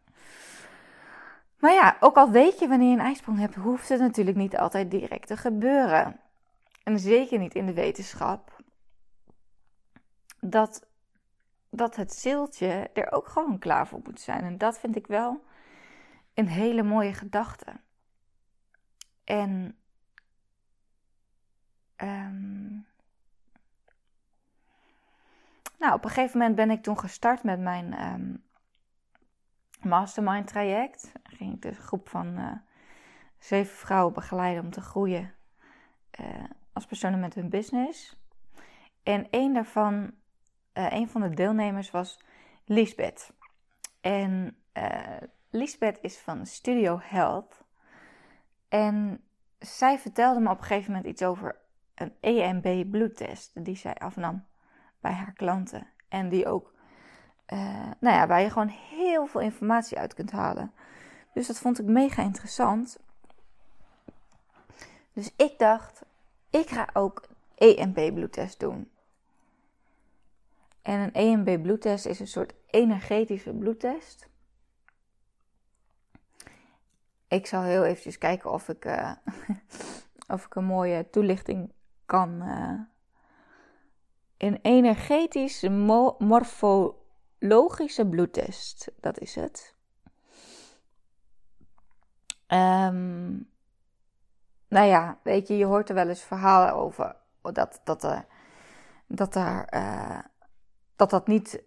Maar 1.63 1.73
ja, 1.73 1.97
ook 2.01 2.17
al 2.17 2.31
weet 2.31 2.59
je 2.59 2.69
wanneer 2.69 2.89
je 2.89 2.95
een 2.95 3.01
ijsprong 3.01 3.39
hebt, 3.39 3.55
hoeft 3.55 3.89
het 3.89 4.01
natuurlijk 4.01 4.37
niet 4.37 4.57
altijd 4.57 4.91
direct 4.91 5.27
te 5.27 5.37
gebeuren. 5.37 6.21
En 6.83 6.99
zeker 6.99 7.39
niet 7.39 7.55
in 7.55 7.67
de 7.67 7.73
wetenschap. 7.73 8.63
Dat, 10.41 10.87
dat 11.71 11.97
het 11.97 12.13
zieltje 12.13 12.91
er 12.93 13.13
ook 13.13 13.29
gewoon 13.29 13.59
klaar 13.59 13.87
voor 13.87 14.01
moet 14.05 14.21
zijn. 14.21 14.45
En 14.45 14.59
dat 14.59 14.79
vind 14.79 14.97
ik 14.97 15.07
wel 15.07 15.45
een 16.35 16.49
hele 16.49 16.83
mooie 16.83 17.15
gedachte. 17.15 17.81
En 19.25 19.79
um, 21.97 22.87
nou, 25.79 25.95
op 25.95 26.05
een 26.05 26.11
gegeven 26.11 26.39
moment 26.39 26.57
ben 26.57 26.71
ik 26.71 26.83
toen 26.83 26.99
gestart 26.99 27.43
met 27.43 27.61
mijn 27.61 28.13
um, 28.13 28.45
mastermind 29.81 30.47
traject. 30.47 31.13
Ging 31.43 31.57
ik 31.57 31.65
een 31.65 31.75
groep 31.75 32.09
van 32.09 32.39
uh, 32.39 32.53
zeven 33.39 33.77
vrouwen 33.77 34.13
begeleiden 34.13 34.65
om 34.65 34.71
te 34.71 34.81
groeien 34.81 35.35
uh, 36.21 36.45
als 36.73 36.87
personen 36.87 37.21
met 37.21 37.35
hun 37.35 37.49
business. 37.49 38.21
En 39.03 39.27
een 39.31 39.53
daarvan, 39.53 40.15
uh, 40.75 40.93
een 40.93 41.09
van 41.09 41.21
de 41.21 41.31
deelnemers 41.31 41.91
was 41.91 42.25
Lisbeth. 42.65 43.33
En 44.01 44.57
Lisbeth 45.51 45.99
is 46.01 46.19
van 46.19 46.47
Studio 46.47 46.99
Health. 47.03 47.65
En 48.69 49.25
zij 49.59 49.99
vertelde 49.99 50.41
me 50.41 50.51
op 50.51 50.59
een 50.59 50.65
gegeven 50.65 50.93
moment 50.93 51.11
iets 51.11 51.23
over 51.23 51.57
een 51.95 52.15
EMB 52.21 52.91
bloedtest 52.91 53.65
die 53.65 53.77
zij 53.77 53.95
afnam 53.95 54.47
bij 55.01 55.13
haar 55.13 55.33
klanten. 55.33 55.87
En 56.09 56.29
die 56.29 56.47
ook, 56.47 56.75
nou 58.01 58.17
ja, 58.17 58.27
waar 58.27 58.41
je 58.41 58.51
gewoon 58.51 58.73
heel 58.91 59.27
veel 59.27 59.41
informatie 59.41 59.99
uit 59.99 60.15
kunt 60.15 60.31
halen. 60.31 60.73
Dus 61.33 61.47
dat 61.47 61.59
vond 61.59 61.79
ik 61.79 61.87
mega 61.87 62.23
interessant. 62.23 62.99
Dus 65.13 65.31
ik 65.37 65.59
dacht, 65.59 66.03
ik 66.51 66.69
ga 66.69 66.89
ook 66.93 67.29
EMB 67.55 68.15
bloedtest 68.15 68.61
doen. 68.61 68.91
En 70.83 71.01
een 71.01 71.13
EMB 71.13 71.63
bloedtest 71.63 72.07
is 72.07 72.21
een 72.21 72.27
soort 72.27 72.55
energetische 72.67 73.53
bloedtest. 73.53 74.29
Ik 77.29 77.47
zal 77.47 77.63
heel 77.63 77.85
eventjes 77.85 78.19
kijken 78.19 78.51
of 78.51 78.69
ik, 78.69 78.85
uh, 78.85 79.13
of 80.35 80.45
ik 80.45 80.55
een 80.55 80.65
mooie 80.65 81.11
toelichting 81.11 81.73
kan. 82.07 82.43
Uh, 82.43 82.81
een 84.37 84.59
energetische 84.63 85.69
morfologische 86.19 88.07
bloedtest, 88.07 88.93
dat 89.01 89.19
is 89.19 89.35
het. 89.35 89.72
Ehm, 92.53 93.31
nou 94.69 94.87
ja, 94.87 95.19
weet 95.23 95.49
je, 95.49 95.57
je 95.57 95.65
hoort 95.65 95.89
er 95.89 95.95
wel 95.95 96.09
eens 96.09 96.23
verhalen 96.23 96.75
over 96.75 97.17
dat, 97.43 97.81
dat, 97.85 98.25
dat, 99.07 99.35
er, 99.35 99.67
uh, 99.75 100.19
dat 100.97 101.11
dat 101.11 101.27
niet 101.27 101.63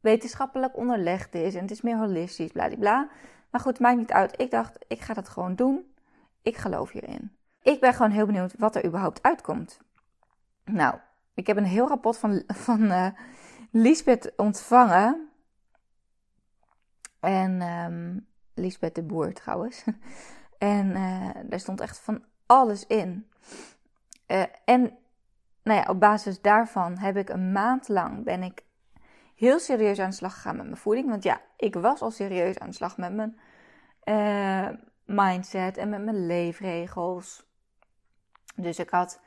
wetenschappelijk 0.00 0.76
onderlegd 0.76 1.34
is 1.34 1.54
en 1.54 1.60
het 1.60 1.70
is 1.70 1.80
meer 1.80 1.96
holistisch, 1.96 2.52
bla. 2.52 3.08
Maar 3.50 3.60
goed, 3.60 3.80
maakt 3.80 3.96
niet 3.96 4.12
uit. 4.12 4.40
Ik 4.40 4.50
dacht, 4.50 4.84
ik 4.88 5.00
ga 5.00 5.14
dat 5.14 5.28
gewoon 5.28 5.54
doen. 5.54 5.94
Ik 6.42 6.56
geloof 6.56 6.90
hierin. 6.90 7.36
Ik 7.62 7.80
ben 7.80 7.94
gewoon 7.94 8.10
heel 8.10 8.26
benieuwd 8.26 8.54
wat 8.58 8.76
er 8.76 8.84
überhaupt 8.84 9.22
uitkomt. 9.22 9.80
Nou, 10.64 10.98
ik 11.34 11.46
heb 11.46 11.56
een 11.56 11.64
heel 11.64 11.88
rapport 11.88 12.18
van, 12.18 12.42
van 12.46 12.82
uh, 12.82 13.08
Lisbeth 13.70 14.32
ontvangen. 14.36 15.28
En 17.20 17.62
um, 17.62 18.30
Lisbeth 18.54 18.94
de 18.94 19.02
Boer 19.02 19.32
trouwens. 19.32 19.84
en 20.58 20.86
uh, 20.96 21.30
daar 21.44 21.60
stond 21.60 21.80
echt 21.80 21.98
van 21.98 22.24
alles 22.46 22.86
in. 22.86 23.28
Uh, 24.26 24.42
en 24.64 24.96
nou 25.62 25.80
ja, 25.80 25.86
op 25.88 26.00
basis 26.00 26.40
daarvan 26.40 26.98
heb 26.98 27.16
ik 27.16 27.28
een 27.28 27.52
maand 27.52 27.88
lang 27.88 28.24
ben 28.24 28.42
ik 28.42 28.62
heel 29.34 29.58
serieus 29.58 29.98
aan 29.98 30.10
de 30.10 30.16
slag 30.16 30.34
gegaan 30.34 30.56
met 30.56 30.64
mijn 30.64 30.76
voeding. 30.76 31.08
Want 31.08 31.22
ja, 31.22 31.40
ik 31.56 31.74
was 31.74 32.00
al 32.00 32.10
serieus 32.10 32.58
aan 32.58 32.68
de 32.68 32.74
slag 32.74 32.96
met 32.96 33.12
mijn 33.12 33.38
uh, 34.04 34.68
mindset 35.04 35.76
en 35.76 35.88
met 35.88 36.04
mijn 36.04 36.26
leefregels. 36.26 37.46
Dus 38.54 38.78
ik 38.78 38.90
had 38.90 39.20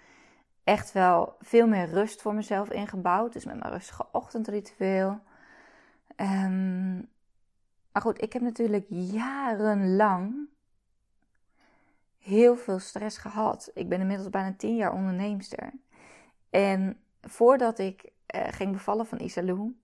echt 0.63 0.91
wel 0.91 1.35
veel 1.39 1.67
meer 1.67 1.89
rust 1.89 2.21
voor 2.21 2.33
mezelf 2.33 2.69
ingebouwd. 2.69 3.33
Dus 3.33 3.45
met 3.45 3.59
mijn 3.59 3.71
rustige 3.71 4.07
ochtendritueel. 4.11 5.19
Um, 6.15 7.09
maar 7.95 8.03
goed, 8.03 8.21
ik 8.21 8.33
heb 8.33 8.41
natuurlijk 8.41 8.85
jarenlang 8.89 10.49
heel 12.17 12.55
veel 12.57 12.79
stress 12.79 13.17
gehad. 13.17 13.71
Ik 13.73 13.89
ben 13.89 13.99
inmiddels 13.99 14.29
bijna 14.29 14.53
tien 14.57 14.75
jaar 14.75 14.93
onderneemster. 14.93 15.73
En 16.49 16.99
voordat 17.21 17.79
ik 17.79 18.11
uh, 18.35 18.47
ging 18.47 18.71
bevallen 18.71 19.05
van 19.05 19.19
Isalou, 19.19 19.75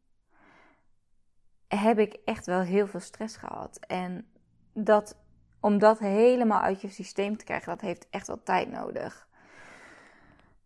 heb 1.67 1.99
ik 1.99 2.17
echt 2.25 2.45
wel 2.45 2.59
heel 2.61 2.87
veel 2.87 2.99
stress 2.99 3.37
gehad. 3.37 3.79
En 3.87 4.27
dat, 4.73 5.17
om 5.59 5.77
dat 5.77 5.99
helemaal 5.99 6.61
uit 6.61 6.81
je 6.81 6.89
systeem 6.89 7.37
te 7.37 7.45
krijgen, 7.45 7.69
dat 7.69 7.81
heeft 7.81 8.07
echt 8.09 8.27
wel 8.27 8.43
tijd 8.43 8.71
nodig. 8.71 9.27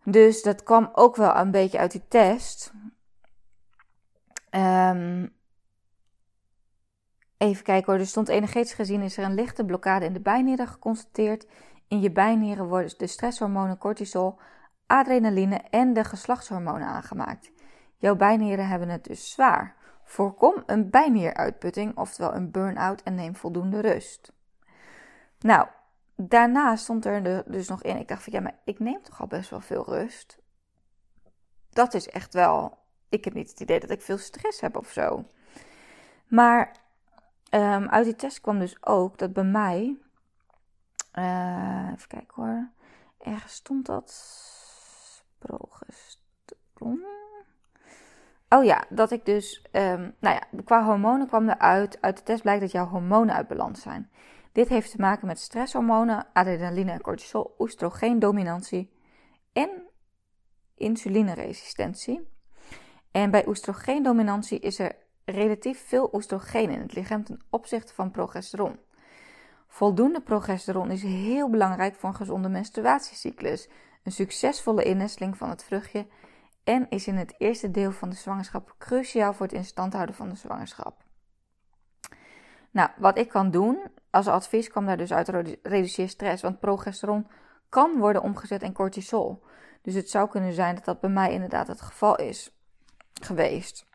Dus 0.03 0.41
dat 0.41 0.63
kwam 0.63 0.89
ook 0.93 1.15
wel 1.15 1.35
een 1.35 1.51
beetje 1.51 1.77
uit 1.79 1.91
die 1.91 2.07
test. 2.07 2.73
Um, 4.51 5.33
even 7.45 7.63
kijken 7.63 7.91
hoor, 7.91 8.01
er 8.01 8.07
stond 8.07 8.27
energetisch 8.27 8.73
gezien 8.73 9.01
is 9.01 9.17
er 9.17 9.23
een 9.23 9.33
lichte 9.33 9.65
blokkade 9.65 10.05
in 10.05 10.13
de 10.13 10.19
bijnieren 10.19 10.67
geconstateerd. 10.67 11.47
In 11.87 12.01
je 12.01 12.11
bijnieren 12.11 12.67
worden 12.67 12.97
de 12.97 13.07
stresshormonen 13.07 13.77
cortisol, 13.77 14.39
adrenaline 14.87 15.55
en 15.69 15.93
de 15.93 16.03
geslachtshormonen 16.03 16.87
aangemaakt. 16.87 17.51
Jouw 17.97 18.15
bijnieren 18.15 18.67
hebben 18.67 18.89
het 18.89 19.03
dus 19.03 19.31
zwaar. 19.31 19.75
Voorkom 20.03 20.63
een 20.65 20.89
bijnieruitputting, 20.89 21.97
oftewel 21.97 22.33
een 22.33 22.51
burn-out 22.51 23.01
en 23.01 23.15
neem 23.15 23.35
voldoende 23.35 23.79
rust. 23.79 24.33
Nou, 25.39 25.67
daarna 26.15 26.75
stond 26.75 27.05
er 27.05 27.43
dus 27.51 27.67
nog 27.67 27.83
in. 27.83 27.97
Ik 27.97 28.07
dacht 28.07 28.23
van 28.23 28.33
ja, 28.33 28.39
maar 28.39 28.59
ik 28.63 28.79
neem 28.79 29.01
toch 29.01 29.21
al 29.21 29.27
best 29.27 29.49
wel 29.49 29.61
veel 29.61 29.85
rust. 29.85 30.39
Dat 31.69 31.93
is 31.93 32.09
echt 32.09 32.33
wel. 32.33 32.77
Ik 33.09 33.23
heb 33.23 33.33
niet 33.33 33.49
het 33.49 33.59
idee 33.59 33.79
dat 33.79 33.89
ik 33.89 34.01
veel 34.01 34.17
stress 34.17 34.61
heb 34.61 34.77
of 34.77 34.91
zo. 34.91 35.25
Maar 36.27 36.71
um, 37.55 37.89
uit 37.89 38.05
die 38.05 38.15
test 38.15 38.41
kwam 38.41 38.59
dus 38.59 38.85
ook 38.85 39.17
dat 39.17 39.33
bij 39.33 39.43
mij. 39.43 39.97
Uh, 41.13 41.89
even 41.93 42.07
kijken 42.07 42.43
hoor. 42.43 42.69
Ergens 43.17 43.53
stond 43.53 43.85
dat. 43.85 44.33
Progesteron. 45.39 47.05
Oh 48.49 48.63
ja, 48.63 48.85
dat 48.89 49.11
ik 49.11 49.25
dus. 49.25 49.65
Um, 49.71 50.15
nou 50.19 50.35
ja, 50.35 50.61
qua 50.63 50.85
hormonen 50.85 51.27
kwam 51.27 51.49
eruit. 51.49 52.01
Uit 52.01 52.17
de 52.17 52.23
test 52.23 52.41
blijkt 52.41 52.61
dat 52.61 52.71
jouw 52.71 52.87
hormonen 52.87 53.35
uit 53.35 53.47
balans 53.47 53.81
zijn. 53.81 54.11
Dit 54.51 54.69
heeft 54.69 54.91
te 54.91 54.97
maken 54.97 55.27
met 55.27 55.39
stresshormonen, 55.39 56.27
adrenaline 56.33 56.91
en 56.91 57.01
cortisol, 57.01 57.55
oestrogeendominantie 57.57 58.93
en 59.53 59.69
insulineresistentie. 60.75 62.33
En 63.11 63.31
bij 63.31 63.47
oestrogeendominantie 63.47 64.59
is 64.59 64.79
er 64.79 64.95
relatief 65.25 65.87
veel 65.87 66.09
oestrogeen 66.13 66.69
in 66.69 66.79
het 66.79 66.93
lichaam 66.93 67.23
ten 67.23 67.41
opzichte 67.49 67.93
van 67.93 68.11
progesteron. 68.11 68.79
Voldoende 69.67 70.21
progesteron 70.21 70.91
is 70.91 71.03
heel 71.03 71.49
belangrijk 71.49 71.95
voor 71.95 72.09
een 72.09 72.15
gezonde 72.15 72.49
menstruatiecyclus, 72.49 73.69
een 74.03 74.11
succesvolle 74.11 74.83
innesteling 74.83 75.37
van 75.37 75.49
het 75.49 75.63
vruchtje 75.63 76.07
en 76.63 76.89
is 76.89 77.07
in 77.07 77.15
het 77.15 77.35
eerste 77.37 77.71
deel 77.71 77.91
van 77.91 78.09
de 78.09 78.15
zwangerschap 78.15 78.75
cruciaal 78.77 79.33
voor 79.33 79.45
het 79.45 79.55
in 79.55 79.65
stand 79.65 79.93
houden 79.93 80.15
van 80.15 80.29
de 80.29 80.35
zwangerschap. 80.35 81.03
Nou, 82.71 82.89
wat 82.97 83.17
ik 83.17 83.29
kan 83.29 83.51
doen 83.51 83.79
als 84.09 84.27
advies 84.27 84.67
kwam 84.67 84.85
daar 84.85 84.97
dus 84.97 85.13
uit 85.13 85.57
reduceer 85.63 86.09
stress, 86.09 86.41
want 86.41 86.59
progesteron 86.59 87.27
kan 87.69 87.97
worden 87.97 88.21
omgezet 88.21 88.63
in 88.63 88.73
cortisol. 88.73 89.43
Dus 89.81 89.93
het 89.93 90.09
zou 90.09 90.29
kunnen 90.29 90.53
zijn 90.53 90.75
dat 90.75 90.85
dat 90.85 90.99
bij 90.99 91.09
mij 91.09 91.31
inderdaad 91.31 91.67
het 91.67 91.81
geval 91.81 92.15
is 92.15 92.57
geweest. 93.21 93.85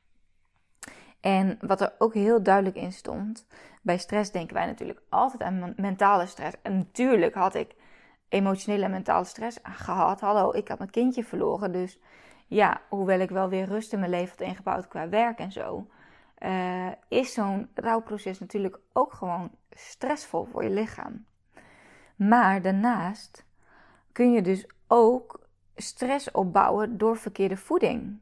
En 1.20 1.58
wat 1.60 1.80
er 1.80 1.92
ook 1.98 2.14
heel 2.14 2.42
duidelijk 2.42 2.76
in 2.76 2.92
stond, 2.92 3.46
bij 3.82 3.98
stress 3.98 4.30
denken 4.30 4.54
wij 4.54 4.66
natuurlijk 4.66 5.00
altijd 5.08 5.42
aan 5.42 5.72
mentale 5.76 6.26
stress. 6.26 6.56
En 6.62 6.76
natuurlijk 6.76 7.34
had 7.34 7.54
ik 7.54 7.74
emotionele 8.28 8.84
en 8.84 8.90
mentale 8.90 9.24
stress 9.24 9.58
gehad. 9.62 10.20
Hallo, 10.20 10.52
ik 10.52 10.68
had 10.68 10.78
mijn 10.78 10.90
kindje 10.90 11.24
verloren. 11.24 11.72
Dus 11.72 11.98
ja, 12.46 12.80
hoewel 12.88 13.20
ik 13.20 13.30
wel 13.30 13.48
weer 13.48 13.64
rust 13.64 13.92
in 13.92 13.98
mijn 13.98 14.10
leven 14.10 14.30
had 14.30 14.46
ingebouwd 14.46 14.88
qua 14.88 15.08
werk 15.08 15.38
en 15.38 15.52
zo, 15.52 15.86
uh, 16.38 16.88
is 17.08 17.32
zo'n 17.32 17.68
rouwproces 17.74 18.38
natuurlijk 18.38 18.78
ook 18.92 19.12
gewoon 19.12 19.50
stressvol 19.70 20.44
voor 20.44 20.64
je 20.64 20.70
lichaam. 20.70 21.24
Maar 22.16 22.62
daarnaast 22.62 23.44
kun 24.12 24.32
je 24.32 24.42
dus 24.42 24.66
ook 24.86 25.40
stress 25.76 26.30
opbouwen 26.30 26.98
door 26.98 27.16
verkeerde 27.16 27.56
voeding. 27.56 28.18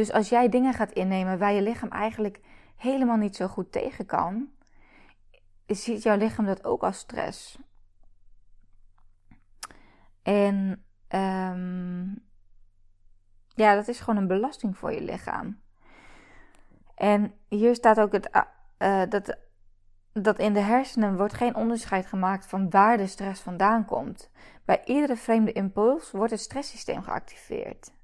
Dus 0.00 0.12
als 0.12 0.28
jij 0.28 0.48
dingen 0.48 0.74
gaat 0.74 0.92
innemen 0.92 1.38
waar 1.38 1.52
je 1.52 1.62
lichaam 1.62 1.88
eigenlijk 1.88 2.40
helemaal 2.76 3.16
niet 3.16 3.36
zo 3.36 3.46
goed 3.46 3.72
tegen 3.72 4.06
kan, 4.06 4.48
ziet 5.66 6.02
jouw 6.02 6.16
lichaam 6.16 6.46
dat 6.46 6.64
ook 6.64 6.82
als 6.82 6.98
stress. 6.98 7.58
En 10.22 10.84
um, 11.08 12.22
ja, 13.54 13.74
dat 13.74 13.88
is 13.88 14.00
gewoon 14.00 14.16
een 14.16 14.26
belasting 14.26 14.76
voor 14.76 14.92
je 14.92 15.00
lichaam. 15.00 15.60
En 16.94 17.34
hier 17.48 17.74
staat 17.74 18.00
ook 18.00 18.12
het, 18.12 18.44
uh, 18.78 19.02
dat, 19.08 19.36
dat 20.12 20.38
in 20.38 20.52
de 20.52 20.60
hersenen 20.60 21.16
wordt 21.16 21.34
geen 21.34 21.54
onderscheid 21.54 22.06
gemaakt 22.06 22.46
van 22.46 22.70
waar 22.70 22.96
de 22.96 23.06
stress 23.06 23.42
vandaan 23.42 23.84
komt. 23.84 24.30
Bij 24.64 24.84
iedere 24.84 25.16
vreemde 25.16 25.52
impuls 25.52 26.10
wordt 26.10 26.32
het 26.32 26.40
stresssysteem 26.40 27.02
geactiveerd. 27.02 27.98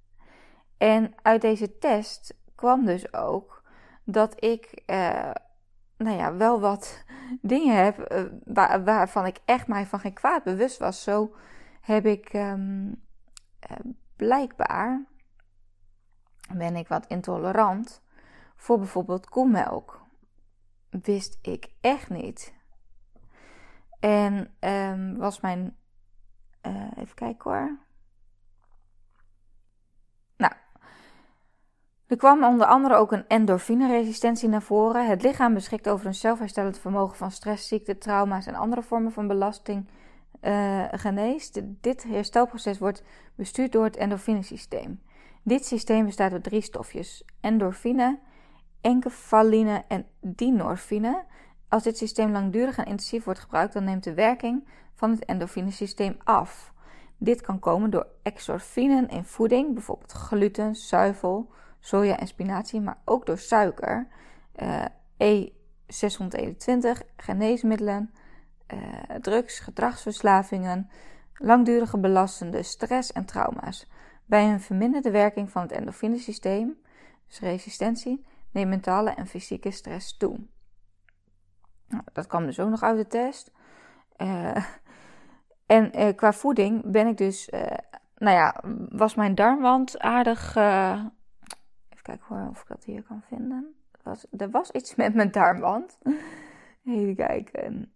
En 0.78 1.14
uit 1.22 1.40
deze 1.40 1.78
test 1.78 2.34
kwam 2.54 2.84
dus 2.84 3.12
ook 3.12 3.62
dat 4.04 4.44
ik 4.44 4.82
uh, 4.86 5.30
nou 5.96 6.16
ja, 6.16 6.36
wel 6.36 6.60
wat 6.60 7.04
dingen 7.42 7.84
heb 7.84 8.26
waar, 8.44 8.84
waarvan 8.84 9.26
ik 9.26 9.38
echt 9.44 9.66
mij 9.66 9.86
van 9.86 10.00
geen 10.00 10.14
kwaad 10.14 10.42
bewust 10.42 10.78
was. 10.78 11.02
Zo 11.02 11.34
heb 11.80 12.06
ik 12.06 12.32
um, 12.32 12.86
uh, 13.70 13.92
blijkbaar 14.16 15.04
ben 16.54 16.76
ik 16.76 16.88
wat 16.88 17.06
intolerant 17.06 18.02
voor 18.56 18.78
bijvoorbeeld 18.78 19.28
koemelk. 19.28 20.04
Wist 20.90 21.38
ik 21.42 21.72
echt 21.80 22.10
niet. 22.10 22.54
En 24.00 24.54
um, 24.60 25.16
was 25.16 25.40
mijn. 25.40 25.76
even 26.96 27.14
kijken 27.14 27.50
hoor. 27.50 27.85
Er 32.06 32.16
kwam 32.16 32.44
onder 32.44 32.66
andere 32.66 32.94
ook 32.94 33.12
een 33.12 33.24
endorfineresistentie 33.28 34.48
naar 34.48 34.62
voren. 34.62 35.08
Het 35.08 35.22
lichaam 35.22 35.54
beschikt 35.54 35.88
over 35.88 36.06
een 36.06 36.14
zelfherstellend 36.14 36.78
vermogen 36.78 37.16
van 37.16 37.30
stress, 37.30 37.68
ziekte, 37.68 37.98
trauma's 37.98 38.46
en 38.46 38.54
andere 38.54 38.82
vormen 38.82 39.12
van 39.12 39.26
belasting 39.26 39.86
uh, 40.42 40.84
geneest. 40.90 41.60
Dit 41.80 42.02
herstelproces 42.02 42.78
wordt 42.78 43.02
bestuurd 43.34 43.72
door 43.72 43.84
het 43.84 43.96
endorfinesysteem. 43.96 45.00
Dit 45.42 45.66
systeem 45.66 46.04
bestaat 46.04 46.32
uit 46.32 46.42
drie 46.42 46.60
stofjes: 46.60 47.24
endorfine, 47.40 48.18
enkefaline 48.80 49.84
en 49.88 50.06
dynorfine. 50.20 51.24
Als 51.68 51.82
dit 51.82 51.96
systeem 51.96 52.32
langdurig 52.32 52.78
en 52.78 52.84
intensief 52.84 53.24
wordt 53.24 53.40
gebruikt, 53.40 53.72
dan 53.72 53.84
neemt 53.84 54.04
de 54.04 54.14
werking 54.14 54.68
van 54.94 55.10
het 55.10 55.24
endorfinesysteem 55.24 56.16
af. 56.24 56.72
Dit 57.18 57.40
kan 57.40 57.58
komen 57.58 57.90
door 57.90 58.06
exorfinen 58.22 59.08
in 59.08 59.24
voeding, 59.24 59.74
bijvoorbeeld 59.74 60.12
gluten, 60.12 60.74
zuivel, 60.74 61.50
soja 61.86 62.18
en 62.18 62.26
spinazie, 62.26 62.80
maar 62.80 62.98
ook 63.04 63.26
door 63.26 63.38
suiker, 63.38 64.08
uh, 65.18 65.46
621 65.86 67.02
geneesmiddelen, 67.16 68.14
uh, 68.74 69.14
drugs, 69.20 69.58
gedragsverslavingen, 69.58 70.90
langdurige 71.34 71.98
belastende 71.98 72.62
stress 72.62 73.12
en 73.12 73.24
trauma's. 73.24 73.90
Bij 74.24 74.50
een 74.50 74.60
verminderde 74.60 75.10
werking 75.10 75.50
van 75.50 75.62
het 75.62 75.72
endorfinesysteem, 75.72 76.76
dus 77.26 77.40
resistentie, 77.40 78.26
neemt 78.50 78.68
mentale 78.68 79.10
en 79.10 79.26
fysieke 79.26 79.70
stress 79.70 80.16
toe. 80.16 80.38
Nou, 81.88 82.02
dat 82.12 82.26
kwam 82.26 82.46
dus 82.46 82.60
ook 82.60 82.70
nog 82.70 82.82
uit 82.82 82.96
de 82.96 83.06
test. 83.06 83.52
Uh, 84.16 84.56
en 85.66 86.14
qua 86.14 86.32
voeding 86.32 86.90
ben 86.90 87.06
ik 87.06 87.16
dus, 87.16 87.48
nou 88.16 88.36
ja, 88.36 88.62
was 88.88 89.14
mijn 89.14 89.34
darmwand 89.34 89.98
aardig. 89.98 90.56
Even 92.08 92.26
kijken 92.26 92.48
of 92.48 92.60
ik 92.60 92.68
dat 92.68 92.84
hier 92.84 93.02
kan 93.02 93.22
vinden. 93.28 93.74
Was, 94.02 94.26
er 94.36 94.50
was 94.50 94.70
iets 94.70 94.94
met 94.94 95.14
mijn 95.14 95.30
darmwand. 95.30 95.98
Even 96.84 97.14
kijken. 97.14 97.92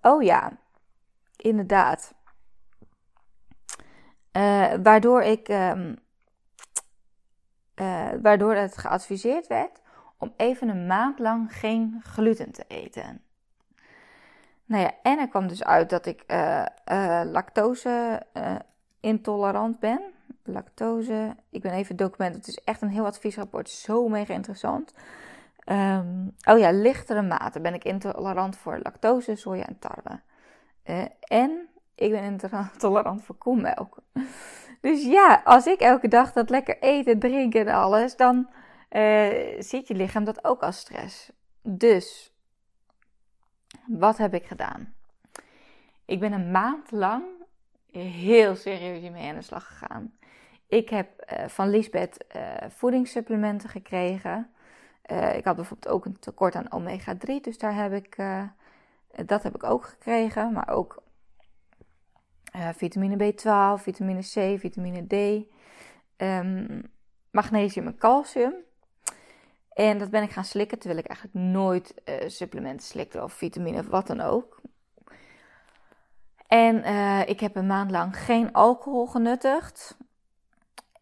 oh 0.00 0.22
ja, 0.22 0.58
inderdaad. 1.36 2.14
waardoor 4.82 5.22
ik. 5.22 5.48
Um, 5.48 5.98
waardoor 8.22 8.54
het 8.54 8.78
geadviseerd 8.78 9.46
werd 9.46 9.80
om 10.18 10.32
even 10.36 10.68
een 10.68 10.86
maand 10.86 11.18
lang 11.18 11.58
geen 11.58 12.00
gluten 12.02 12.52
te 12.52 12.64
eten. 12.68 13.22
Nou 14.64 14.82
ja, 14.82 14.92
en 15.02 15.18
er 15.18 15.28
kwam 15.28 15.48
dus 15.48 15.64
uit 15.64 15.90
dat 15.90 16.06
ik 16.06 16.24
lactose 17.24 18.22
intolerant 19.00 19.78
ben. 19.78 20.02
Lactose, 20.42 21.36
ik 21.50 21.60
ben 21.62 21.72
even 21.72 21.88
het 21.88 21.98
document, 21.98 22.34
het 22.34 22.48
is 22.48 22.58
echt 22.64 22.82
een 22.82 22.88
heel 22.88 23.04
adviesrapport, 23.04 23.70
zo 23.70 24.08
mega 24.08 24.34
interessant. 24.34 24.94
Um, 25.66 26.34
oh 26.44 26.58
ja, 26.58 26.72
lichtere 26.72 27.22
mate 27.22 27.60
ben 27.60 27.74
ik 27.74 27.84
intolerant 27.84 28.56
voor 28.56 28.80
lactose, 28.82 29.34
soja 29.34 29.66
en 29.66 29.78
tarwe. 29.78 30.20
en 31.20 31.68
ik 31.94 32.10
ben 32.10 32.22
intolerant 32.22 33.22
voor 33.24 33.36
koemelk. 33.36 33.98
Dus 34.80 35.04
ja, 35.04 35.42
als 35.44 35.66
ik 35.66 35.80
elke 35.80 36.08
dag 36.08 36.32
dat 36.32 36.50
lekker 36.50 36.78
eten, 36.78 37.18
drinken 37.18 37.66
en 37.66 37.74
alles, 37.74 38.16
dan 38.16 38.48
uh, 38.90 39.60
ziet 39.60 39.88
je 39.88 39.94
lichaam 39.94 40.24
dat 40.24 40.44
ook 40.44 40.62
als 40.62 40.78
stress. 40.78 41.32
Dus, 41.62 42.32
wat 43.86 44.18
heb 44.18 44.34
ik 44.34 44.46
gedaan? 44.46 44.94
Ik 46.04 46.20
ben 46.20 46.32
een 46.32 46.50
maand 46.50 46.90
lang 46.90 47.24
heel 47.90 48.56
serieus 48.56 49.00
hiermee 49.00 49.28
aan 49.28 49.34
de 49.34 49.42
slag 49.42 49.66
gegaan. 49.66 50.12
Ik 50.72 50.88
heb 50.88 51.32
uh, 51.32 51.48
van 51.48 51.68
Lisbeth 51.68 52.24
uh, 52.36 52.56
voedingssupplementen 52.68 53.68
gekregen. 53.68 54.50
ik 55.34 55.44
had 55.44 55.56
bijvoorbeeld 55.56 55.88
ook 55.88 56.04
een 56.04 56.18
tekort 56.18 56.54
aan 56.54 56.72
omega-3, 56.72 57.40
dus 57.40 57.58
daar 57.58 57.74
heb 57.74 57.92
ik, 57.92 58.16
dat 59.26 59.42
heb 59.42 59.54
ik 59.54 59.62
ook 59.62 59.84
gekregen. 59.84 60.52
Maar 60.52 60.68
ook 60.68 61.02
vitamine 62.74 63.32
B12, 63.32 63.82
vitamine 63.82 64.20
C, 64.20 64.60
vitamine 64.60 65.06
D, 65.06 65.46
um, 66.22 66.90
magnesium 67.30 67.86
en 67.86 67.98
calcium. 67.98 68.54
En 69.72 69.98
dat 69.98 70.10
ben 70.10 70.22
ik 70.22 70.30
gaan 70.30 70.44
slikken, 70.44 70.78
terwijl 70.78 71.00
ik 71.00 71.06
eigenlijk 71.06 71.46
nooit 71.46 71.94
supplementen 72.26 72.86
slikte 72.86 73.22
of 73.22 73.32
vitamine 73.32 73.78
of 73.78 73.86
wat 73.86 74.06
dan 74.06 74.20
ook. 74.20 74.60
En 76.46 76.84
ik 77.28 77.40
heb 77.40 77.56
een 77.56 77.66
maand 77.66 77.90
lang 77.90 78.18
geen 78.18 78.52
alcohol 78.52 79.06
genuttigd. 79.06 79.96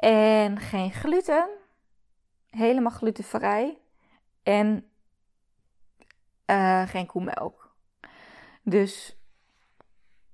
En 0.00 0.58
geen 0.58 0.92
gluten. 0.92 1.48
Helemaal 2.50 2.90
glutenvrij. 2.90 3.78
En 4.42 4.90
uh, 6.46 6.88
geen 6.88 7.06
koemelk. 7.06 7.74
Dus 8.62 9.16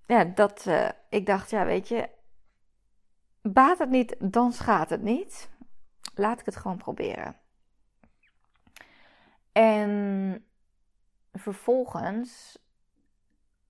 ja, 0.06 0.24
dat, 0.24 0.66
ik 1.08 1.26
dacht, 1.26 1.50
ja, 1.50 1.64
weet 1.64 1.88
je, 1.88 2.08
baat 3.42 3.78
het 3.78 3.90
niet, 3.90 4.16
dan 4.18 4.52
schaadt 4.52 4.90
het 4.90 5.02
niet. 5.02 5.50
Laat 6.14 6.40
ik 6.40 6.46
het 6.46 6.56
gewoon 6.56 6.78
proberen. 6.78 7.36
En 9.52 10.44
vervolgens 11.32 12.58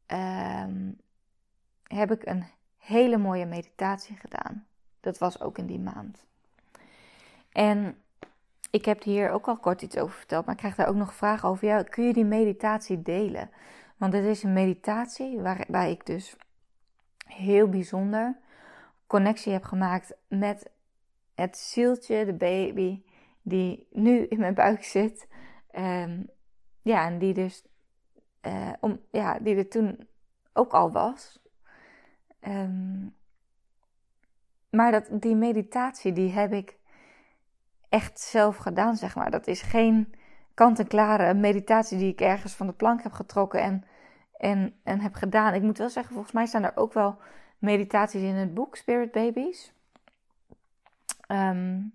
um, 0.06 1.00
heb 1.82 2.10
ik 2.10 2.26
een 2.26 2.44
hele 2.76 3.16
mooie 3.16 3.46
meditatie 3.46 4.16
gedaan. 4.16 4.66
Dat 5.06 5.18
was 5.18 5.40
ook 5.40 5.58
in 5.58 5.66
die 5.66 5.78
maand. 5.78 6.24
En 7.52 7.96
ik 8.70 8.84
heb 8.84 9.02
hier 9.02 9.30
ook 9.30 9.48
al 9.48 9.56
kort 9.56 9.82
iets 9.82 9.96
over 9.96 10.16
verteld, 10.16 10.44
maar 10.44 10.54
ik 10.54 10.60
krijg 10.60 10.74
daar 10.74 10.88
ook 10.88 10.94
nog 10.94 11.14
vragen 11.14 11.48
over. 11.48 11.66
Ja, 11.66 11.82
kun 11.82 12.04
je 12.04 12.12
die 12.12 12.24
meditatie 12.24 13.02
delen? 13.02 13.50
Want 13.96 14.12
het 14.12 14.24
is 14.24 14.42
een 14.42 14.52
meditatie 14.52 15.40
waarbij 15.40 15.90
ik 15.90 16.06
dus 16.06 16.36
heel 17.26 17.68
bijzonder 17.68 18.36
connectie 19.06 19.52
heb 19.52 19.64
gemaakt 19.64 20.14
met 20.28 20.70
het 21.34 21.56
zieltje, 21.56 22.24
de 22.24 22.34
baby, 22.34 23.02
die 23.42 23.86
nu 23.90 24.26
in 24.26 24.38
mijn 24.38 24.54
buik 24.54 24.84
zit. 24.84 25.28
Um, 25.78 26.28
ja, 26.82 27.06
en 27.06 27.18
die 27.18 27.34
dus, 27.34 27.64
uh, 28.46 28.72
om, 28.80 29.00
ja, 29.10 29.38
die 29.38 29.56
er 29.56 29.68
toen 29.68 30.08
ook 30.52 30.72
al 30.72 30.92
was. 30.92 31.38
Um, 32.40 33.15
maar 34.70 34.92
dat, 34.92 35.08
die 35.10 35.36
meditatie, 35.36 36.12
die 36.12 36.32
heb 36.32 36.52
ik 36.52 36.76
echt 37.88 38.20
zelf 38.20 38.56
gedaan, 38.56 38.96
zeg 38.96 39.14
maar. 39.14 39.30
Dat 39.30 39.46
is 39.46 39.62
geen 39.62 40.14
kant-en-klare 40.54 41.34
meditatie 41.34 41.98
die 41.98 42.12
ik 42.12 42.20
ergens 42.20 42.52
van 42.52 42.66
de 42.66 42.72
plank 42.72 43.02
heb 43.02 43.12
getrokken 43.12 43.60
en, 43.60 43.84
en, 44.36 44.74
en 44.82 45.00
heb 45.00 45.14
gedaan. 45.14 45.54
Ik 45.54 45.62
moet 45.62 45.78
wel 45.78 45.88
zeggen, 45.88 46.12
volgens 46.12 46.34
mij 46.34 46.46
staan 46.46 46.64
er 46.64 46.76
ook 46.76 46.92
wel 46.92 47.18
meditaties 47.58 48.22
in 48.22 48.34
het 48.34 48.54
boek 48.54 48.76
Spirit 48.76 49.12
Babies. 49.12 49.72
Um, 51.28 51.94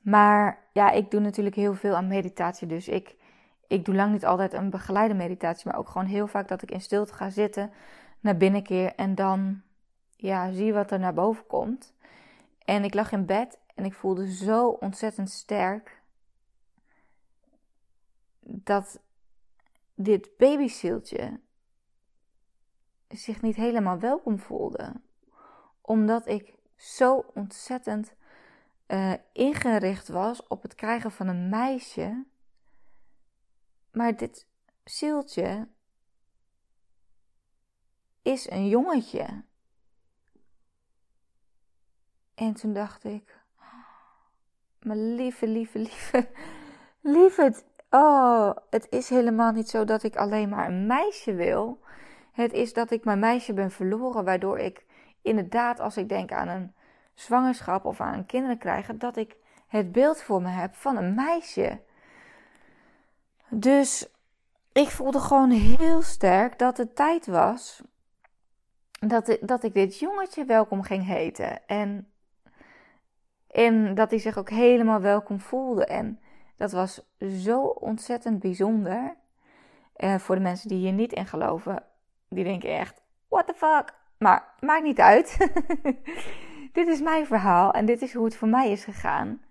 maar 0.00 0.58
ja, 0.72 0.90
ik 0.90 1.10
doe 1.10 1.20
natuurlijk 1.20 1.56
heel 1.56 1.74
veel 1.74 1.96
aan 1.96 2.08
meditatie. 2.08 2.68
Dus 2.68 2.88
ik, 2.88 3.16
ik 3.66 3.84
doe 3.84 3.94
lang 3.94 4.12
niet 4.12 4.26
altijd 4.26 4.52
een 4.52 4.70
begeleide 4.70 5.14
meditatie. 5.14 5.70
Maar 5.70 5.78
ook 5.78 5.88
gewoon 5.88 6.06
heel 6.06 6.26
vaak 6.26 6.48
dat 6.48 6.62
ik 6.62 6.70
in 6.70 6.80
stilte 6.80 7.14
ga 7.14 7.30
zitten. 7.30 7.70
Naar 8.20 8.36
binnen 8.36 8.62
keer. 8.62 8.94
En 8.94 9.14
dan 9.14 9.62
ja, 10.20 10.52
zie 10.52 10.72
wat 10.72 10.90
er 10.90 10.98
naar 10.98 11.14
boven 11.14 11.46
komt. 11.46 11.94
En 12.64 12.84
ik 12.84 12.94
lag 12.94 13.12
in 13.12 13.26
bed. 13.26 13.58
En 13.74 13.84
ik 13.84 13.94
voelde 13.94 14.32
zo 14.32 14.68
ontzettend 14.68 15.30
sterk. 15.30 16.02
Dat 18.40 19.00
dit 19.94 20.36
babyzieltje 20.36 21.40
zich 23.08 23.42
niet 23.42 23.56
helemaal 23.56 23.98
welkom 23.98 24.38
voelde. 24.38 24.92
Omdat 25.80 26.26
ik 26.26 26.54
zo 26.76 27.24
ontzettend 27.34 28.14
uh, 28.86 29.14
ingericht 29.32 30.08
was 30.08 30.46
op 30.46 30.62
het 30.62 30.74
krijgen 30.74 31.10
van 31.10 31.28
een 31.28 31.48
meisje. 31.48 32.24
Maar 33.92 34.16
dit 34.16 34.46
zieltje 34.84 35.68
is 38.22 38.50
een 38.50 38.68
jongetje. 38.68 39.44
En 42.38 42.54
toen 42.54 42.72
dacht 42.72 43.04
ik, 43.04 43.38
mijn 44.82 45.14
lieve, 45.14 45.46
lieve, 45.46 45.78
lieve, 45.78 46.28
lieve, 47.00 47.54
oh, 47.90 48.50
het 48.70 48.86
is 48.90 49.08
helemaal 49.08 49.52
niet 49.52 49.68
zo 49.68 49.84
dat 49.84 50.02
ik 50.02 50.16
alleen 50.16 50.48
maar 50.48 50.68
een 50.68 50.86
meisje 50.86 51.34
wil. 51.34 51.80
Het 52.32 52.52
is 52.52 52.72
dat 52.72 52.90
ik 52.90 53.04
mijn 53.04 53.18
meisje 53.18 53.52
ben 53.52 53.70
verloren, 53.70 54.24
waardoor 54.24 54.58
ik 54.58 54.84
inderdaad, 55.22 55.80
als 55.80 55.96
ik 55.96 56.08
denk 56.08 56.32
aan 56.32 56.48
een 56.48 56.74
zwangerschap 57.14 57.84
of 57.84 58.00
aan 58.00 58.26
kinderen 58.26 58.58
krijgen, 58.58 58.98
dat 58.98 59.16
ik 59.16 59.36
het 59.66 59.92
beeld 59.92 60.22
voor 60.22 60.42
me 60.42 60.48
heb 60.48 60.74
van 60.74 60.96
een 60.96 61.14
meisje. 61.14 61.80
Dus 63.48 64.08
ik 64.72 64.88
voelde 64.88 65.20
gewoon 65.20 65.50
heel 65.50 66.02
sterk 66.02 66.58
dat 66.58 66.76
het 66.76 66.96
tijd 66.96 67.26
was 67.26 67.82
dat, 69.00 69.38
dat 69.40 69.62
ik 69.62 69.74
dit 69.74 69.98
jongetje 69.98 70.44
welkom 70.44 70.82
ging 70.82 71.06
heten. 71.06 71.66
En, 71.66 72.08
en 73.50 73.94
dat 73.94 74.10
hij 74.10 74.18
zich 74.18 74.38
ook 74.38 74.50
helemaal 74.50 75.00
welkom 75.00 75.40
voelde. 75.40 75.84
En 75.84 76.20
dat 76.56 76.72
was 76.72 77.00
zo 77.20 77.60
ontzettend 77.60 78.40
bijzonder. 78.40 79.16
Uh, 79.96 80.14
voor 80.14 80.34
de 80.34 80.40
mensen 80.40 80.68
die 80.68 80.78
hier 80.78 80.92
niet 80.92 81.12
in 81.12 81.26
geloven, 81.26 81.82
die 82.28 82.44
denken 82.44 82.78
echt: 82.78 83.02
what 83.28 83.46
the 83.46 83.54
fuck? 83.54 83.94
Maar 84.18 84.54
maakt 84.60 84.82
niet 84.82 85.00
uit. 85.00 85.50
dit 86.72 86.88
is 86.88 87.00
mijn 87.00 87.26
verhaal 87.26 87.72
en 87.72 87.86
dit 87.86 88.02
is 88.02 88.14
hoe 88.14 88.24
het 88.24 88.36
voor 88.36 88.48
mij 88.48 88.70
is 88.70 88.84
gegaan. 88.84 89.42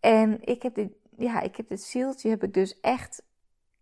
En 0.00 0.38
ik 0.40 0.62
heb 0.62 0.74
dit, 0.74 0.92
ja, 1.16 1.40
ik 1.40 1.56
heb 1.56 1.68
dit 1.68 1.82
zieltje 1.82 2.28
heb 2.28 2.42
ik 2.42 2.54
dus 2.54 2.80
echt, 2.80 3.22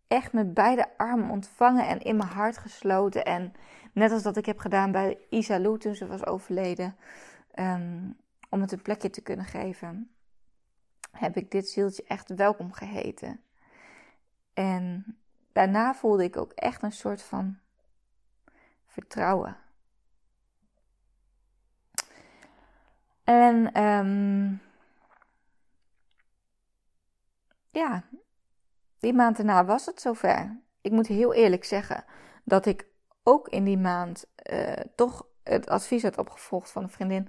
echt 0.09 0.33
met 0.33 0.55
beide 0.55 0.87
armen 0.97 1.31
ontvangen 1.31 1.87
en 1.87 2.01
in 2.01 2.17
mijn 2.17 2.29
hart 2.29 2.59
gesloten. 2.59 3.25
En 3.25 3.53
net 3.93 4.13
als 4.13 4.23
dat 4.23 4.37
ik 4.37 4.47
heb 4.47 4.59
gedaan 4.59 4.93
bij 4.93 5.19
Isa 5.29 5.61
Lou 5.61 5.79
toen 5.79 5.95
ze 5.95 6.07
was 6.07 6.27
overleden, 6.27 6.97
um, 7.55 8.17
om 8.51 8.61
het 8.61 8.73
een 8.73 8.83
plekje 8.83 9.11
te 9.11 9.21
kunnen 9.23 9.45
geven. 9.45 10.15
heb 11.11 11.37
ik 11.37 11.51
dit 11.51 11.69
zieltje 11.69 12.05
echt 12.07 12.35
welkom 12.35 12.73
geheten. 12.73 13.41
En 14.55 15.17
daarna 15.53 15.95
voelde 15.95 16.25
ik 16.25 16.37
ook 16.37 16.53
echt 16.53 16.83
een 16.83 16.93
soort 16.93 17.23
van 17.23 17.59
vertrouwen. 18.87 19.57
En 23.25 23.83
um, 23.83 24.61
ja, 27.71 28.05
die 28.99 29.13
maand 29.13 29.37
daarna 29.37 29.65
was 29.65 29.87
het 29.87 30.01
zover. 30.01 30.61
Ik 30.81 30.91
moet 30.91 31.07
heel 31.07 31.35
eerlijk 31.35 31.65
zeggen 31.65 32.05
dat 32.45 32.67
ik 32.67 32.87
ook 33.23 33.49
in 33.49 33.65
die 33.65 33.79
maand 33.79 34.25
uh, 34.53 34.73
toch 34.95 35.27
het 35.43 35.69
advies 35.69 36.03
had 36.03 36.19
opgevolgd 36.19 36.71
van 36.71 36.83
een 36.83 36.91
vriendin. 36.91 37.29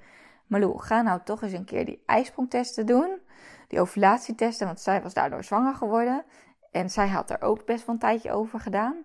Malou, 0.51 0.79
ga 0.79 1.01
nou 1.01 1.19
toch 1.23 1.41
eens 1.41 1.53
een 1.53 1.65
keer 1.65 1.85
die 1.85 2.03
ijsprongtesten 2.05 2.85
doen. 2.85 3.19
Die 3.67 3.81
ovulatietesten, 3.81 4.67
want 4.67 4.79
zij 4.79 5.01
was 5.01 5.13
daardoor 5.13 5.43
zwanger 5.43 5.73
geworden. 5.73 6.23
En 6.71 6.89
zij 6.89 7.07
had 7.07 7.29
er 7.29 7.41
ook 7.41 7.65
best 7.65 7.85
wel 7.85 7.95
een 7.95 8.01
tijdje 8.01 8.31
over 8.31 8.59
gedaan. 8.59 8.95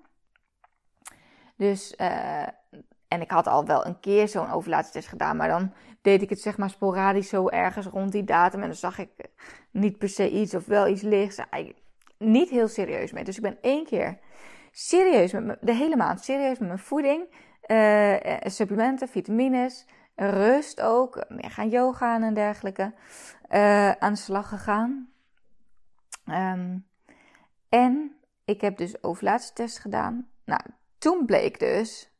Dus, 1.56 1.94
uh, 2.00 2.42
en 3.08 3.20
ik 3.20 3.30
had 3.30 3.46
al 3.46 3.66
wel 3.66 3.86
een 3.86 4.00
keer 4.00 4.28
zo'n 4.28 4.50
ovulatietest 4.50 5.08
gedaan, 5.08 5.36
maar 5.36 5.48
dan 5.48 5.72
deed 6.02 6.22
ik 6.22 6.30
het 6.30 6.40
zeg 6.40 6.58
maar 6.58 6.70
sporadisch 6.70 7.28
zo 7.28 7.48
ergens 7.48 7.86
rond 7.86 8.12
die 8.12 8.24
datum. 8.24 8.60
En 8.60 8.66
dan 8.66 8.76
zag 8.76 8.98
ik 8.98 9.10
niet 9.70 9.98
per 9.98 10.08
se 10.08 10.30
iets 10.30 10.54
of 10.54 10.66
wel 10.66 10.88
iets 10.88 11.02
lichts. 11.02 11.40
Niet 12.18 12.48
heel 12.48 12.68
serieus 12.68 13.12
mee. 13.12 13.24
Dus 13.24 13.36
ik 13.36 13.42
ben 13.42 13.58
één 13.60 13.84
keer 13.84 14.18
serieus, 14.70 15.32
met 15.32 15.58
de 15.60 15.74
hele 15.74 15.96
maand 15.96 16.24
serieus 16.24 16.58
met 16.58 16.68
mijn 16.68 16.78
voeding, 16.78 17.24
uh, 17.66 18.14
supplementen, 18.42 19.08
vitamines, 19.08 19.86
rust 20.16 20.80
ook, 20.80 21.24
meer 21.28 21.50
gaan 21.50 21.68
yoga 21.68 22.20
en 22.20 22.34
dergelijke, 22.34 22.94
uh, 23.50 23.90
aan 23.90 24.12
de 24.12 24.18
slag 24.18 24.48
gegaan. 24.48 25.10
Um, 26.28 26.86
en 27.68 28.16
ik 28.44 28.60
heb 28.60 28.76
dus 28.76 29.02
ovulatietest 29.02 29.78
gedaan. 29.78 30.28
Nou, 30.44 30.60
toen 30.98 31.26
bleek 31.26 31.58
dus 31.58 32.10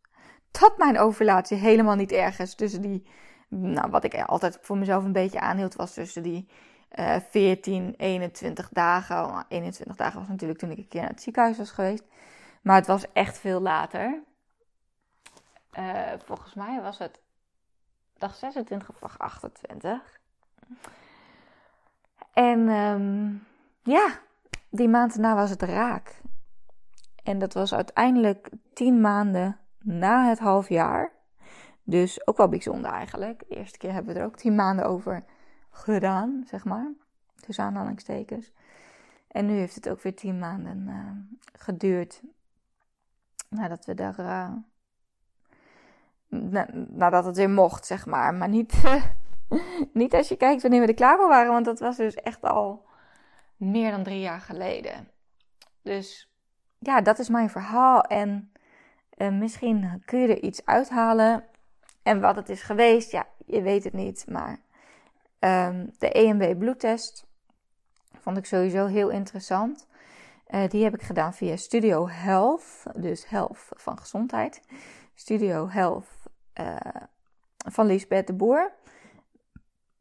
dat 0.50 0.78
mijn 0.78 0.98
ovulatie 0.98 1.56
helemaal 1.56 1.94
niet 1.94 2.12
ergens 2.12 2.54
tussen 2.54 2.82
die, 2.82 3.06
nou 3.48 3.90
wat 3.90 4.04
ik 4.04 4.22
altijd 4.22 4.59
voor 4.61 4.78
mezelf 4.78 5.04
een 5.04 5.12
beetje 5.12 5.40
aanhield, 5.40 5.74
was 5.74 5.94
tussen 5.94 6.22
die 6.22 6.48
uh, 6.98 7.16
14, 7.30 7.94
21 7.96 8.68
dagen. 8.72 9.44
21 9.48 9.96
dagen 9.96 10.18
was 10.18 10.28
natuurlijk 10.28 10.59
toen 10.59 10.70
ik 10.70 10.78
een 10.78 10.88
keer 10.88 11.00
naar 11.00 11.11
het 11.11 11.22
ziekenhuis 11.22 11.59
was 11.59 11.70
geweest. 11.70 12.04
Maar 12.62 12.76
het 12.76 12.87
was 12.87 13.12
echt 13.12 13.38
veel 13.38 13.61
later. 13.61 14.22
Uh, 15.78 16.12
volgens 16.24 16.54
mij 16.54 16.80
was 16.82 16.98
het 16.98 17.20
dag 18.18 18.35
26 18.35 18.88
of 18.88 18.98
dag 18.98 19.18
28. 19.18 20.20
En 22.33 22.68
um, 22.68 23.46
ja, 23.83 24.18
die 24.70 24.88
maand 24.88 25.12
daarna 25.12 25.35
was 25.35 25.50
het 25.50 25.62
raak. 25.62 26.20
En 27.22 27.38
dat 27.38 27.55
was 27.55 27.74
uiteindelijk 27.74 28.50
tien 28.72 29.00
maanden 29.00 29.59
na 29.79 30.29
het 30.29 30.38
half 30.38 30.68
jaar. 30.68 31.12
Dus 31.83 32.26
ook 32.26 32.37
wel 32.37 32.48
bijzonder 32.48 32.90
eigenlijk. 32.90 33.44
De 33.48 33.57
eerste 33.57 33.79
keer 33.79 33.92
hebben 33.92 34.14
we 34.14 34.20
er 34.20 34.26
ook 34.26 34.37
tien 34.37 34.55
maanden 34.55 34.87
over 34.87 35.24
gedaan, 35.70 36.44
zeg 36.46 36.64
maar. 36.64 36.92
Tussen 37.40 37.64
aanhalingstekens. 37.64 38.52
En 39.29 39.46
nu 39.46 39.52
heeft 39.52 39.74
het 39.74 39.88
ook 39.88 40.02
weer 40.02 40.14
tien 40.14 40.38
maanden 40.38 40.87
uh, 40.88 41.38
geduurd. 41.52 42.22
Nadat 43.48 43.85
we 43.85 43.94
daar. 43.94 44.14
Na, 44.16 44.64
nadat 46.88 47.25
het 47.25 47.37
weer 47.37 47.51
mocht, 47.51 47.87
zeg 47.87 48.07
maar. 48.07 48.35
Maar 48.35 48.49
niet, 48.49 48.83
niet 49.92 50.14
als 50.14 50.29
je 50.29 50.37
kijkt 50.37 50.62
wanneer 50.62 50.81
we 50.81 50.87
er 50.87 50.94
klaar 50.94 51.16
voor 51.16 51.29
waren. 51.29 51.53
Want 51.53 51.64
dat 51.64 51.81
was 51.81 51.96
dus 51.96 52.14
echt 52.14 52.42
al 52.42 52.85
meer 53.57 53.90
dan 53.90 54.03
drie 54.03 54.20
jaar 54.20 54.40
geleden. 54.40 55.09
Dus 55.83 56.31
ja, 56.79 57.01
dat 57.01 57.18
is 57.18 57.29
mijn 57.29 57.51
verhaal. 57.51 58.01
En 58.03 58.53
uh, 59.16 59.29
misschien 59.29 60.03
kun 60.05 60.18
je 60.18 60.29
er 60.29 60.42
iets 60.42 60.64
uithalen. 60.64 61.44
En 62.03 62.20
wat 62.20 62.37
het 62.37 62.49
is 62.49 62.62
geweest, 62.62 63.11
ja, 63.11 63.27
je 63.46 63.62
weet 63.62 63.85
het 63.85 63.92
niet. 63.92 64.25
Maar 64.29 64.59
um, 65.38 65.90
de 65.99 66.12
EMB 66.12 66.59
bloedtest 66.59 67.27
vond 68.12 68.37
ik 68.37 68.46
sowieso 68.46 68.87
heel 68.87 69.09
interessant. 69.09 69.87
Uh, 70.49 70.68
die 70.68 70.85
heb 70.85 70.94
ik 70.94 71.03
gedaan 71.03 71.35
via 71.35 71.57
Studio 71.57 72.09
Health. 72.09 72.83
Dus 72.94 73.29
Health 73.29 73.68
van 73.70 73.99
gezondheid. 73.99 74.61
Studio 75.14 75.68
Health 75.68 76.15
uh, 76.61 76.77
van 77.57 77.87
Lisbeth 77.87 78.27
de 78.27 78.35
Boer 78.35 78.73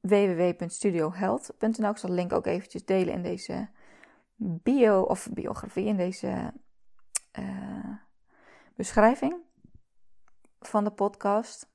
www.studiohealth.nl. 0.01 1.89
Ik 1.89 1.97
zal 1.97 2.09
de 2.09 2.15
link 2.15 2.33
ook 2.33 2.45
eventjes 2.45 2.85
delen 2.85 3.13
in 3.13 3.21
deze 3.21 3.69
bio 4.37 5.01
of 5.01 5.27
biografie, 5.31 5.85
in 5.85 5.97
deze 5.97 6.53
uh, 7.39 7.95
beschrijving 8.75 9.35
van 10.59 10.83
de 10.83 10.91
podcast. 10.91 11.69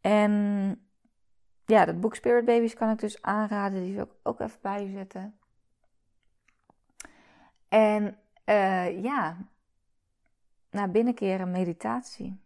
En 0.00 0.32
ja, 1.66 1.84
dat 1.84 2.00
boek 2.00 2.14
Spirit 2.14 2.44
Babies 2.44 2.74
kan 2.74 2.90
ik 2.90 2.98
dus 2.98 3.22
aanraden. 3.22 3.82
Die 3.82 3.94
zal 3.94 4.04
ik 4.04 4.10
ook 4.22 4.40
even 4.40 4.58
bijzetten. 4.62 5.38
En 7.68 8.18
uh, 8.44 9.02
ja, 9.02 9.36
naar 10.70 10.90
binnenkeren 10.90 11.50
meditatie. 11.50 12.43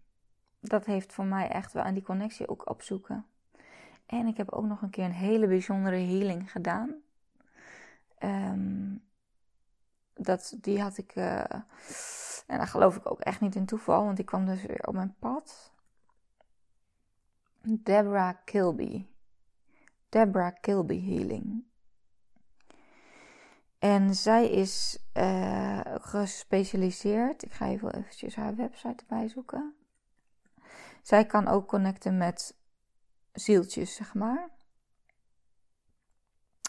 Dat 0.69 0.85
heeft 0.85 1.13
voor 1.13 1.25
mij 1.25 1.49
echt 1.49 1.73
wel 1.73 1.83
aan 1.83 1.95
die 1.95 2.03
connectie 2.03 2.49
ook 2.49 2.69
opzoeken. 2.71 3.27
En 4.07 4.27
ik 4.27 4.37
heb 4.37 4.51
ook 4.51 4.65
nog 4.65 4.83
een 4.83 4.91
keer 4.91 5.05
een 5.05 5.13
hele 5.13 5.47
bijzondere 5.47 5.97
healing 5.97 6.51
gedaan. 6.51 6.95
Um, 8.19 9.03
dat, 10.15 10.57
die 10.61 10.81
had 10.81 10.99
ik. 10.99 11.17
Uh, 11.17 11.53
en 12.47 12.59
daar 12.59 12.67
geloof 12.67 12.97
ik 12.97 13.11
ook 13.11 13.21
echt 13.21 13.41
niet 13.41 13.55
in 13.55 13.67
toeval, 13.67 14.05
want 14.05 14.17
die 14.17 14.25
kwam 14.25 14.47
dus 14.47 14.63
weer 14.63 14.87
op 14.87 14.95
mijn 14.95 15.15
pad. 15.19 15.73
Deborah 17.63 18.35
Kilby. 18.45 19.07
Deborah 20.09 20.55
Kilby 20.61 21.05
Healing. 21.05 21.65
En 23.79 24.15
zij 24.15 24.51
is 24.51 24.99
uh, 25.15 25.81
gespecialiseerd. 25.85 27.43
Ik 27.43 27.53
ga 27.53 27.67
even 27.67 27.95
eventjes 27.95 28.37
haar 28.37 28.57
website 28.57 29.03
erbij 29.03 29.29
zoeken. 29.29 29.78
Zij 31.03 31.27
kan 31.27 31.49
ook 31.49 31.69
connecten 31.69 32.17
met 32.17 32.57
zieltjes, 33.33 33.95
zeg 33.95 34.15
maar. 34.15 34.49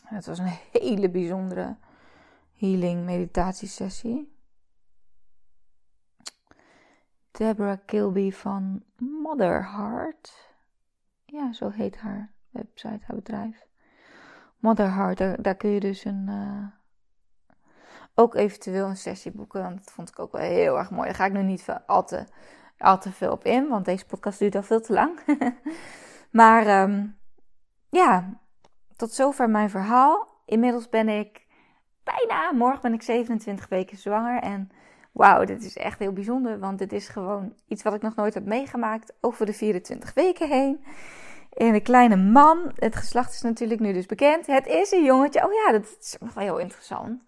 Het 0.04 0.26
was 0.26 0.38
een 0.38 0.58
hele 0.72 1.10
bijzondere 1.10 1.78
healing 2.54 3.06
meditatiesessie. 3.06 4.38
Deborah 7.32 7.78
Kilby 7.86 8.32
van 8.32 8.84
Mother 8.98 9.72
Heart. 9.72 10.54
Ja, 11.26 11.54
zo 11.54 11.70
heet 11.70 11.98
haar 11.98 12.32
website, 12.50 13.00
haar 13.06 13.16
bedrijf. 13.16 13.68
Mother 14.58 14.94
Heart, 14.94 15.44
daar, 15.44 15.56
kun 15.56 15.70
je 15.70 15.80
dus 15.80 16.06
een, 16.06 16.26
uh, 16.30 16.68
ook 18.14 18.36
eventueel 18.36 18.88
een 18.88 18.98
sessie 18.98 19.32
boeken. 19.32 19.62
Want 19.62 19.78
dat 19.78 19.94
vond 19.94 20.10
ik 20.10 20.20
ook 20.20 20.32
wel 20.32 20.42
heel 20.42 20.78
erg 20.78 20.92
mooi. 20.92 21.06
Daar 21.06 21.16
ga 21.16 21.26
ik 21.26 21.34
nu 21.34 21.44
niet 21.44 21.66
al 21.86 22.06
te, 22.06 22.26
al 22.80 23.00
te 23.00 23.12
veel 23.12 23.32
op 23.32 23.46
in, 23.46 23.68
want 23.68 23.86
deze 23.86 24.06
podcast 24.06 24.40
duurt 24.40 24.56
al 24.56 24.64
veel 24.64 24.82
te 24.82 24.94
lang. 24.94 25.20
Maar 26.30 26.82
um, 26.82 27.18
ja, 27.90 28.40
tot 28.96 29.12
zover 29.12 29.50
mijn 29.50 29.70
verhaal. 29.70 30.28
Inmiddels 30.46 30.90
ben 30.90 31.10
ik 31.10 31.46
bijna, 32.04 32.52
morgen 32.52 32.82
ben 32.82 32.94
ik 32.94 33.02
27 33.02 33.68
weken 33.68 33.98
zwanger. 33.98 34.42
En 34.42 34.72
wauw, 35.12 35.46
dit 35.46 35.64
is 35.64 35.78
echt 35.78 36.00
heel 36.00 36.14
bijzonder, 36.14 36.60
want 36.60 36.80
dit 36.80 36.94
is 36.94 37.08
gewoon 37.08 37.54
iets 37.68 37.84
wat 37.84 37.94
ik 37.94 38.02
nog 38.02 38.16
nooit 38.16 38.34
heb 38.34 38.46
meegemaakt 38.46 39.14
over 39.22 39.46
de 39.46 39.54
24 39.54 40.14
weken 40.14 40.50
heen. 40.50 40.84
En 41.50 41.74
een 41.74 41.82
kleine 41.82 42.16
man, 42.16 42.72
het 42.76 42.96
geslacht 42.96 43.34
is 43.34 43.42
natuurlijk 43.42 43.80
nu 43.80 43.94
dus 43.94 44.06
bekend. 44.06 44.48
Het 44.48 44.68
is 44.68 44.92
een 44.92 45.04
jongetje. 45.04 45.46
Oh 45.46 45.54
ja, 45.54 45.72
dat 45.72 45.98
is 46.00 46.16
nog 46.20 46.34
wel 46.34 46.44
heel 46.44 46.58
interessant. 46.58 47.24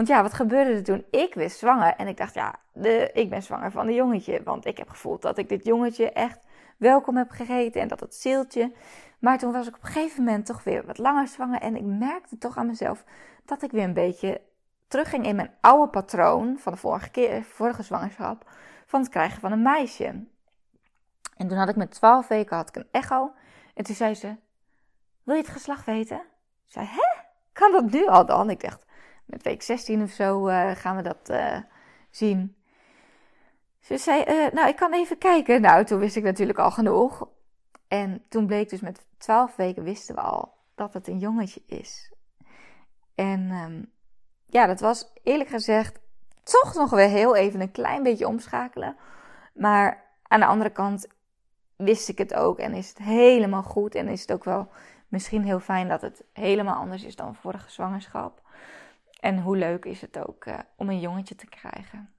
Want 0.00 0.12
ja, 0.12 0.22
wat 0.22 0.34
gebeurde 0.34 0.72
er 0.72 0.82
toen? 0.82 1.04
Ik 1.10 1.34
wist 1.34 1.58
zwanger 1.58 1.94
en 1.96 2.06
ik 2.06 2.16
dacht, 2.16 2.34
ja, 2.34 2.54
de, 2.72 3.10
ik 3.12 3.30
ben 3.30 3.42
zwanger 3.42 3.70
van 3.70 3.86
een 3.86 3.94
jongetje. 3.94 4.42
Want 4.42 4.66
ik 4.66 4.78
heb 4.78 4.88
gevoeld 4.88 5.22
dat 5.22 5.38
ik 5.38 5.48
dit 5.48 5.64
jongetje 5.64 6.12
echt 6.12 6.46
welkom 6.76 7.16
heb 7.16 7.30
gegeten 7.30 7.80
en 7.80 7.88
dat 7.88 8.00
het 8.00 8.14
zieltje. 8.14 8.72
Maar 9.18 9.38
toen 9.38 9.52
was 9.52 9.66
ik 9.66 9.76
op 9.76 9.82
een 9.82 9.88
gegeven 9.88 10.24
moment 10.24 10.46
toch 10.46 10.64
weer 10.64 10.86
wat 10.86 10.98
langer 10.98 11.28
zwanger 11.28 11.60
en 11.60 11.76
ik 11.76 11.84
merkte 11.84 12.38
toch 12.38 12.56
aan 12.56 12.66
mezelf 12.66 13.04
dat 13.44 13.62
ik 13.62 13.70
weer 13.70 13.84
een 13.84 13.92
beetje 13.92 14.40
terugging 14.88 15.26
in 15.26 15.36
mijn 15.36 15.54
oude 15.60 15.90
patroon 15.90 16.58
van 16.58 16.72
de 16.72 16.78
vorige, 16.78 17.10
keer, 17.10 17.42
vorige 17.42 17.82
zwangerschap 17.82 18.50
van 18.86 19.00
het 19.00 19.10
krijgen 19.10 19.40
van 19.40 19.52
een 19.52 19.62
meisje. 19.62 20.24
En 21.36 21.48
toen 21.48 21.58
had 21.58 21.68
ik 21.68 21.76
met 21.76 21.90
12 21.90 22.28
weken 22.28 22.56
had 22.56 22.68
ik 22.68 22.76
een 22.76 22.88
echo 22.90 23.32
en 23.74 23.84
toen 23.84 23.94
zei 23.94 24.14
ze: 24.14 24.36
Wil 25.22 25.34
je 25.34 25.42
het 25.42 25.50
geslacht 25.50 25.86
weten? 25.86 26.18
Ik 26.66 26.72
zei: 26.72 26.86
Hè? 26.86 27.22
Kan 27.52 27.72
dat 27.72 27.90
nu 27.90 28.06
al 28.06 28.26
dan? 28.26 28.50
Ik 28.50 28.60
dacht: 28.60 28.88
Met 29.30 29.42
week 29.42 29.62
16 29.62 30.02
of 30.02 30.10
zo 30.10 30.48
uh, 30.48 30.70
gaan 30.70 30.96
we 30.96 31.02
dat 31.02 31.30
uh, 31.30 31.56
zien. 32.10 32.56
Ze 33.80 33.98
zei, 33.98 34.24
uh, 34.28 34.52
nou, 34.52 34.68
ik 34.68 34.76
kan 34.76 34.92
even 34.92 35.18
kijken. 35.18 35.60
Nou, 35.60 35.84
toen 35.84 35.98
wist 35.98 36.16
ik 36.16 36.22
natuurlijk 36.22 36.58
al 36.58 36.70
genoeg. 36.70 37.28
En 37.88 38.24
toen 38.28 38.46
bleek 38.46 38.68
dus 38.68 38.80
met 38.80 39.06
12 39.18 39.56
weken 39.56 39.82
wisten 39.82 40.14
we 40.14 40.20
al 40.20 40.54
dat 40.74 40.94
het 40.94 41.08
een 41.08 41.18
jongetje 41.18 41.62
is. 41.66 42.12
En 43.14 43.50
ehm, 43.50 43.82
ja, 44.46 44.66
dat 44.66 44.80
was 44.80 45.12
eerlijk 45.22 45.50
gezegd 45.50 46.00
toch 46.42 46.74
nog 46.74 46.90
weer 46.90 47.08
heel 47.08 47.36
even 47.36 47.60
een 47.60 47.72
klein 47.72 48.02
beetje 48.02 48.26
omschakelen. 48.26 48.96
Maar 49.54 50.04
aan 50.22 50.40
de 50.40 50.46
andere 50.46 50.70
kant 50.70 51.06
wist 51.76 52.08
ik 52.08 52.18
het 52.18 52.34
ook 52.34 52.58
en 52.58 52.74
is 52.74 52.88
het 52.88 52.98
helemaal 52.98 53.62
goed. 53.62 53.94
En 53.94 54.08
is 54.08 54.20
het 54.20 54.32
ook 54.32 54.44
wel 54.44 54.68
misschien 55.08 55.44
heel 55.44 55.60
fijn 55.60 55.88
dat 55.88 56.00
het 56.00 56.24
helemaal 56.32 56.76
anders 56.76 57.04
is 57.04 57.16
dan 57.16 57.34
vorige 57.34 57.70
zwangerschap. 57.70 58.39
En 59.20 59.40
hoe 59.40 59.56
leuk 59.56 59.84
is 59.84 60.00
het 60.00 60.18
ook 60.26 60.44
uh, 60.44 60.58
om 60.76 60.88
een 60.88 61.00
jongetje 61.00 61.34
te 61.34 61.46
krijgen. 61.46 62.10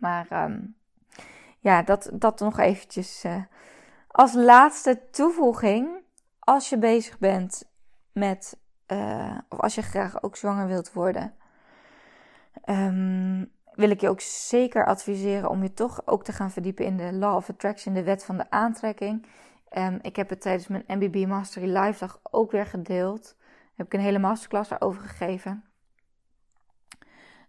Maar 0.00 0.44
um, 0.44 0.76
ja, 1.58 1.82
dat, 1.82 2.10
dat 2.12 2.40
nog 2.40 2.58
eventjes 2.58 3.24
uh, 3.24 3.42
als 4.08 4.34
laatste 4.34 5.00
toevoeging. 5.10 6.06
Als 6.38 6.68
je 6.68 6.78
bezig 6.78 7.18
bent 7.18 7.70
met, 8.12 8.58
uh, 8.86 9.38
of 9.48 9.60
als 9.60 9.74
je 9.74 9.82
graag 9.82 10.22
ook 10.22 10.36
zwanger 10.36 10.66
wilt 10.66 10.92
worden, 10.92 11.34
um, 12.64 13.52
wil 13.74 13.90
ik 13.90 14.00
je 14.00 14.08
ook 14.08 14.20
zeker 14.20 14.86
adviseren 14.86 15.50
om 15.50 15.62
je 15.62 15.72
toch 15.72 16.06
ook 16.06 16.24
te 16.24 16.32
gaan 16.32 16.50
verdiepen 16.50 16.84
in 16.84 16.96
de 16.96 17.12
Law 17.12 17.36
of 17.36 17.50
Attraction, 17.50 17.94
de 17.94 18.02
wet 18.02 18.24
van 18.24 18.36
de 18.36 18.50
aantrekking. 18.50 19.26
Um, 19.72 19.98
ik 20.02 20.16
heb 20.16 20.28
het 20.28 20.40
tijdens 20.40 20.68
mijn 20.68 20.84
MBB 20.86 21.26
Mastery 21.26 21.76
Live 21.76 21.98
dag 21.98 22.20
ook 22.30 22.50
weer 22.50 22.66
gedeeld. 22.66 23.36
Heb 23.78 23.86
ik 23.86 23.92
een 23.92 24.00
hele 24.00 24.18
masterclass 24.18 24.70
erover 24.70 25.02
gegeven. 25.02 25.64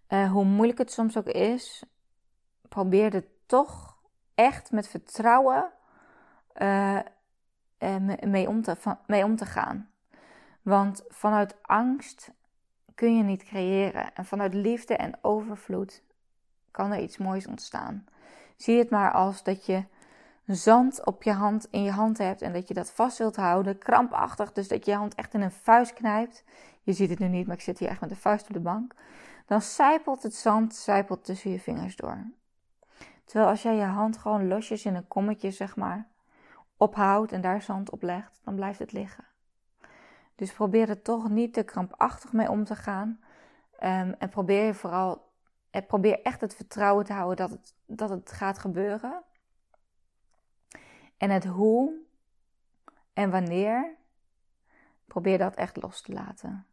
Uh, 0.09 0.31
hoe 0.31 0.45
moeilijk 0.45 0.77
het 0.77 0.91
soms 0.91 1.17
ook 1.17 1.27
is, 1.27 1.83
probeer 2.67 3.15
er 3.15 3.25
toch 3.45 3.97
echt 4.35 4.71
met 4.71 4.87
vertrouwen 4.87 5.71
uh, 6.61 6.99
mee, 8.21 8.47
om 8.47 8.61
te, 8.61 8.97
mee 9.07 9.23
om 9.23 9.35
te 9.35 9.45
gaan. 9.45 9.89
Want 10.61 11.03
vanuit 11.07 11.55
angst 11.61 12.31
kun 12.95 13.17
je 13.17 13.23
niet 13.23 13.43
creëren. 13.43 14.13
En 14.13 14.25
vanuit 14.25 14.53
liefde 14.53 14.95
en 14.95 15.17
overvloed 15.21 16.03
kan 16.71 16.91
er 16.91 16.99
iets 16.99 17.17
moois 17.17 17.47
ontstaan. 17.47 18.05
Zie 18.55 18.77
het 18.77 18.89
maar 18.89 19.11
als 19.11 19.43
dat 19.43 19.65
je 19.65 19.83
zand 20.55 21.05
op 21.05 21.23
je 21.23 21.31
hand, 21.31 21.67
in 21.69 21.83
je 21.83 21.91
hand 21.91 22.17
hebt 22.17 22.41
en 22.41 22.53
dat 22.53 22.67
je 22.67 22.73
dat 22.73 22.91
vast 22.91 23.17
wilt 23.17 23.35
houden, 23.35 23.77
krampachtig, 23.77 24.51
dus 24.51 24.67
dat 24.67 24.85
je 24.85 24.91
je 24.91 24.97
hand 24.97 25.15
echt 25.15 25.33
in 25.33 25.41
een 25.41 25.51
vuist 25.51 25.93
knijpt. 25.93 26.43
Je 26.81 26.93
ziet 26.93 27.09
het 27.09 27.19
nu 27.19 27.27
niet, 27.27 27.47
maar 27.47 27.55
ik 27.55 27.61
zit 27.61 27.79
hier 27.79 27.89
echt 27.89 28.01
met 28.01 28.09
de 28.09 28.15
vuist 28.15 28.47
op 28.47 28.53
de 28.53 28.59
bank. 28.59 28.93
Dan 29.45 29.61
zijpelt 29.61 30.23
het 30.23 30.35
zand 30.35 30.75
zijpelt 30.75 31.25
tussen 31.25 31.51
je 31.51 31.59
vingers 31.59 31.95
door. 31.95 32.31
Terwijl 33.25 33.49
als 33.49 33.61
jij 33.61 33.75
je 33.75 33.83
hand 33.83 34.17
gewoon 34.17 34.47
losjes 34.47 34.85
in 34.85 34.95
een 34.95 35.07
kommetje, 35.07 35.51
zeg 35.51 35.75
maar, 35.75 36.07
ophoudt 36.77 37.31
en 37.31 37.41
daar 37.41 37.61
zand 37.61 37.89
op 37.89 38.01
legt, 38.01 38.39
dan 38.43 38.55
blijft 38.55 38.79
het 38.79 38.91
liggen. 38.91 39.25
Dus 40.35 40.53
probeer 40.53 40.89
er 40.89 41.01
toch 41.01 41.29
niet 41.29 41.53
te 41.53 41.63
krampachtig 41.63 42.33
mee 42.33 42.49
om 42.49 42.63
te 42.63 42.75
gaan. 42.75 43.19
Um, 43.83 44.15
en 44.17 44.29
probeer 44.29 44.75
vooral 44.75 45.27
en 45.69 45.85
probeer 45.85 46.21
echt 46.21 46.41
het 46.41 46.55
vertrouwen 46.55 47.05
te 47.05 47.13
houden 47.13 47.37
dat 47.37 47.49
het, 47.49 47.73
dat 47.85 48.09
het 48.09 48.31
gaat 48.31 48.59
gebeuren. 48.59 49.23
En 51.19 51.29
het 51.29 51.45
hoe 51.45 51.93
en 53.13 53.29
wanneer, 53.29 53.95
probeer 55.05 55.37
dat 55.37 55.55
echt 55.55 55.81
los 55.81 56.01
te 56.01 56.13
laten. 56.13 56.65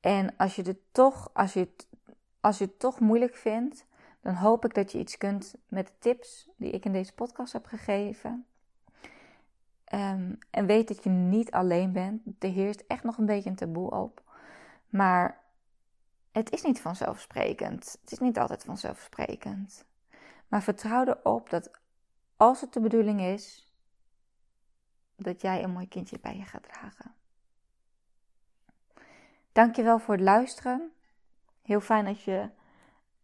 En 0.00 0.36
als 0.36 0.56
je 0.56 0.62
het 0.62 0.78
toch, 0.92 1.30
als 1.32 1.52
je 1.52 1.60
het, 1.60 1.86
als 2.40 2.58
je 2.58 2.64
het 2.64 2.78
toch 2.78 3.00
moeilijk 3.00 3.34
vindt, 3.34 3.86
dan 4.20 4.34
hoop 4.34 4.64
ik 4.64 4.74
dat 4.74 4.92
je 4.92 4.98
iets 4.98 5.16
kunt 5.16 5.54
met 5.68 5.86
de 5.86 5.92
tips 5.98 6.48
die 6.56 6.70
ik 6.70 6.84
in 6.84 6.92
deze 6.92 7.14
podcast 7.14 7.52
heb 7.52 7.66
gegeven. 7.66 8.46
Um, 9.92 10.38
en 10.50 10.66
weet 10.66 10.88
dat 10.88 11.04
je 11.04 11.10
niet 11.10 11.50
alleen 11.50 11.92
bent. 11.92 12.22
Er 12.38 12.50
heerst 12.50 12.84
echt 12.86 13.02
nog 13.02 13.18
een 13.18 13.26
beetje 13.26 13.50
een 13.50 13.56
taboe 13.56 13.90
op. 13.90 14.22
Maar 14.88 15.40
het 16.32 16.50
is 16.50 16.62
niet 16.62 16.80
vanzelfsprekend. 16.80 17.98
Het 18.00 18.12
is 18.12 18.18
niet 18.18 18.38
altijd 18.38 18.64
vanzelfsprekend. 18.64 19.84
Maar 20.48 20.62
vertrouw 20.62 21.04
erop 21.04 21.50
dat 21.50 21.70
als 22.38 22.60
het 22.60 22.72
de 22.72 22.80
bedoeling 22.80 23.20
is, 23.20 23.72
dat 25.16 25.40
jij 25.40 25.62
een 25.62 25.70
mooi 25.70 25.88
kindje 25.88 26.18
bij 26.20 26.36
je 26.36 26.44
gaat 26.44 26.62
dragen. 26.62 27.14
Dankjewel 29.52 29.98
voor 29.98 30.14
het 30.14 30.22
luisteren. 30.22 30.92
Heel 31.62 31.80
fijn 31.80 32.04
dat 32.04 32.22
je 32.22 32.48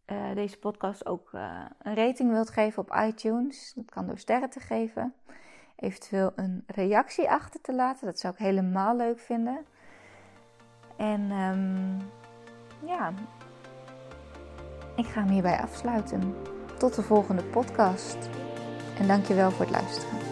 uh, 0.05 0.33
deze 0.33 0.59
podcast 0.59 1.05
ook 1.05 1.31
uh, 1.31 1.65
een 1.81 1.95
rating 1.95 2.31
wilt 2.31 2.49
geven 2.49 2.81
op 2.81 2.95
iTunes. 2.95 3.73
Dat 3.75 3.89
kan 3.89 4.07
door 4.07 4.17
sterren 4.17 4.49
te 4.49 4.59
geven. 4.59 5.13
Eventueel 5.75 6.31
een 6.35 6.63
reactie 6.67 7.29
achter 7.29 7.61
te 7.61 7.73
laten. 7.73 8.05
Dat 8.05 8.19
zou 8.19 8.33
ik 8.33 8.39
helemaal 8.39 8.95
leuk 8.95 9.19
vinden. 9.19 9.65
En 10.97 11.31
um, 11.31 11.97
ja, 12.85 13.13
ik 14.95 15.05
ga 15.05 15.21
hem 15.21 15.29
hierbij 15.29 15.61
afsluiten. 15.61 16.35
Tot 16.77 16.95
de 16.95 17.01
volgende 17.01 17.43
podcast. 17.43 18.29
En 18.97 19.07
dankjewel 19.07 19.51
voor 19.51 19.65
het 19.65 19.75
luisteren. 19.75 20.24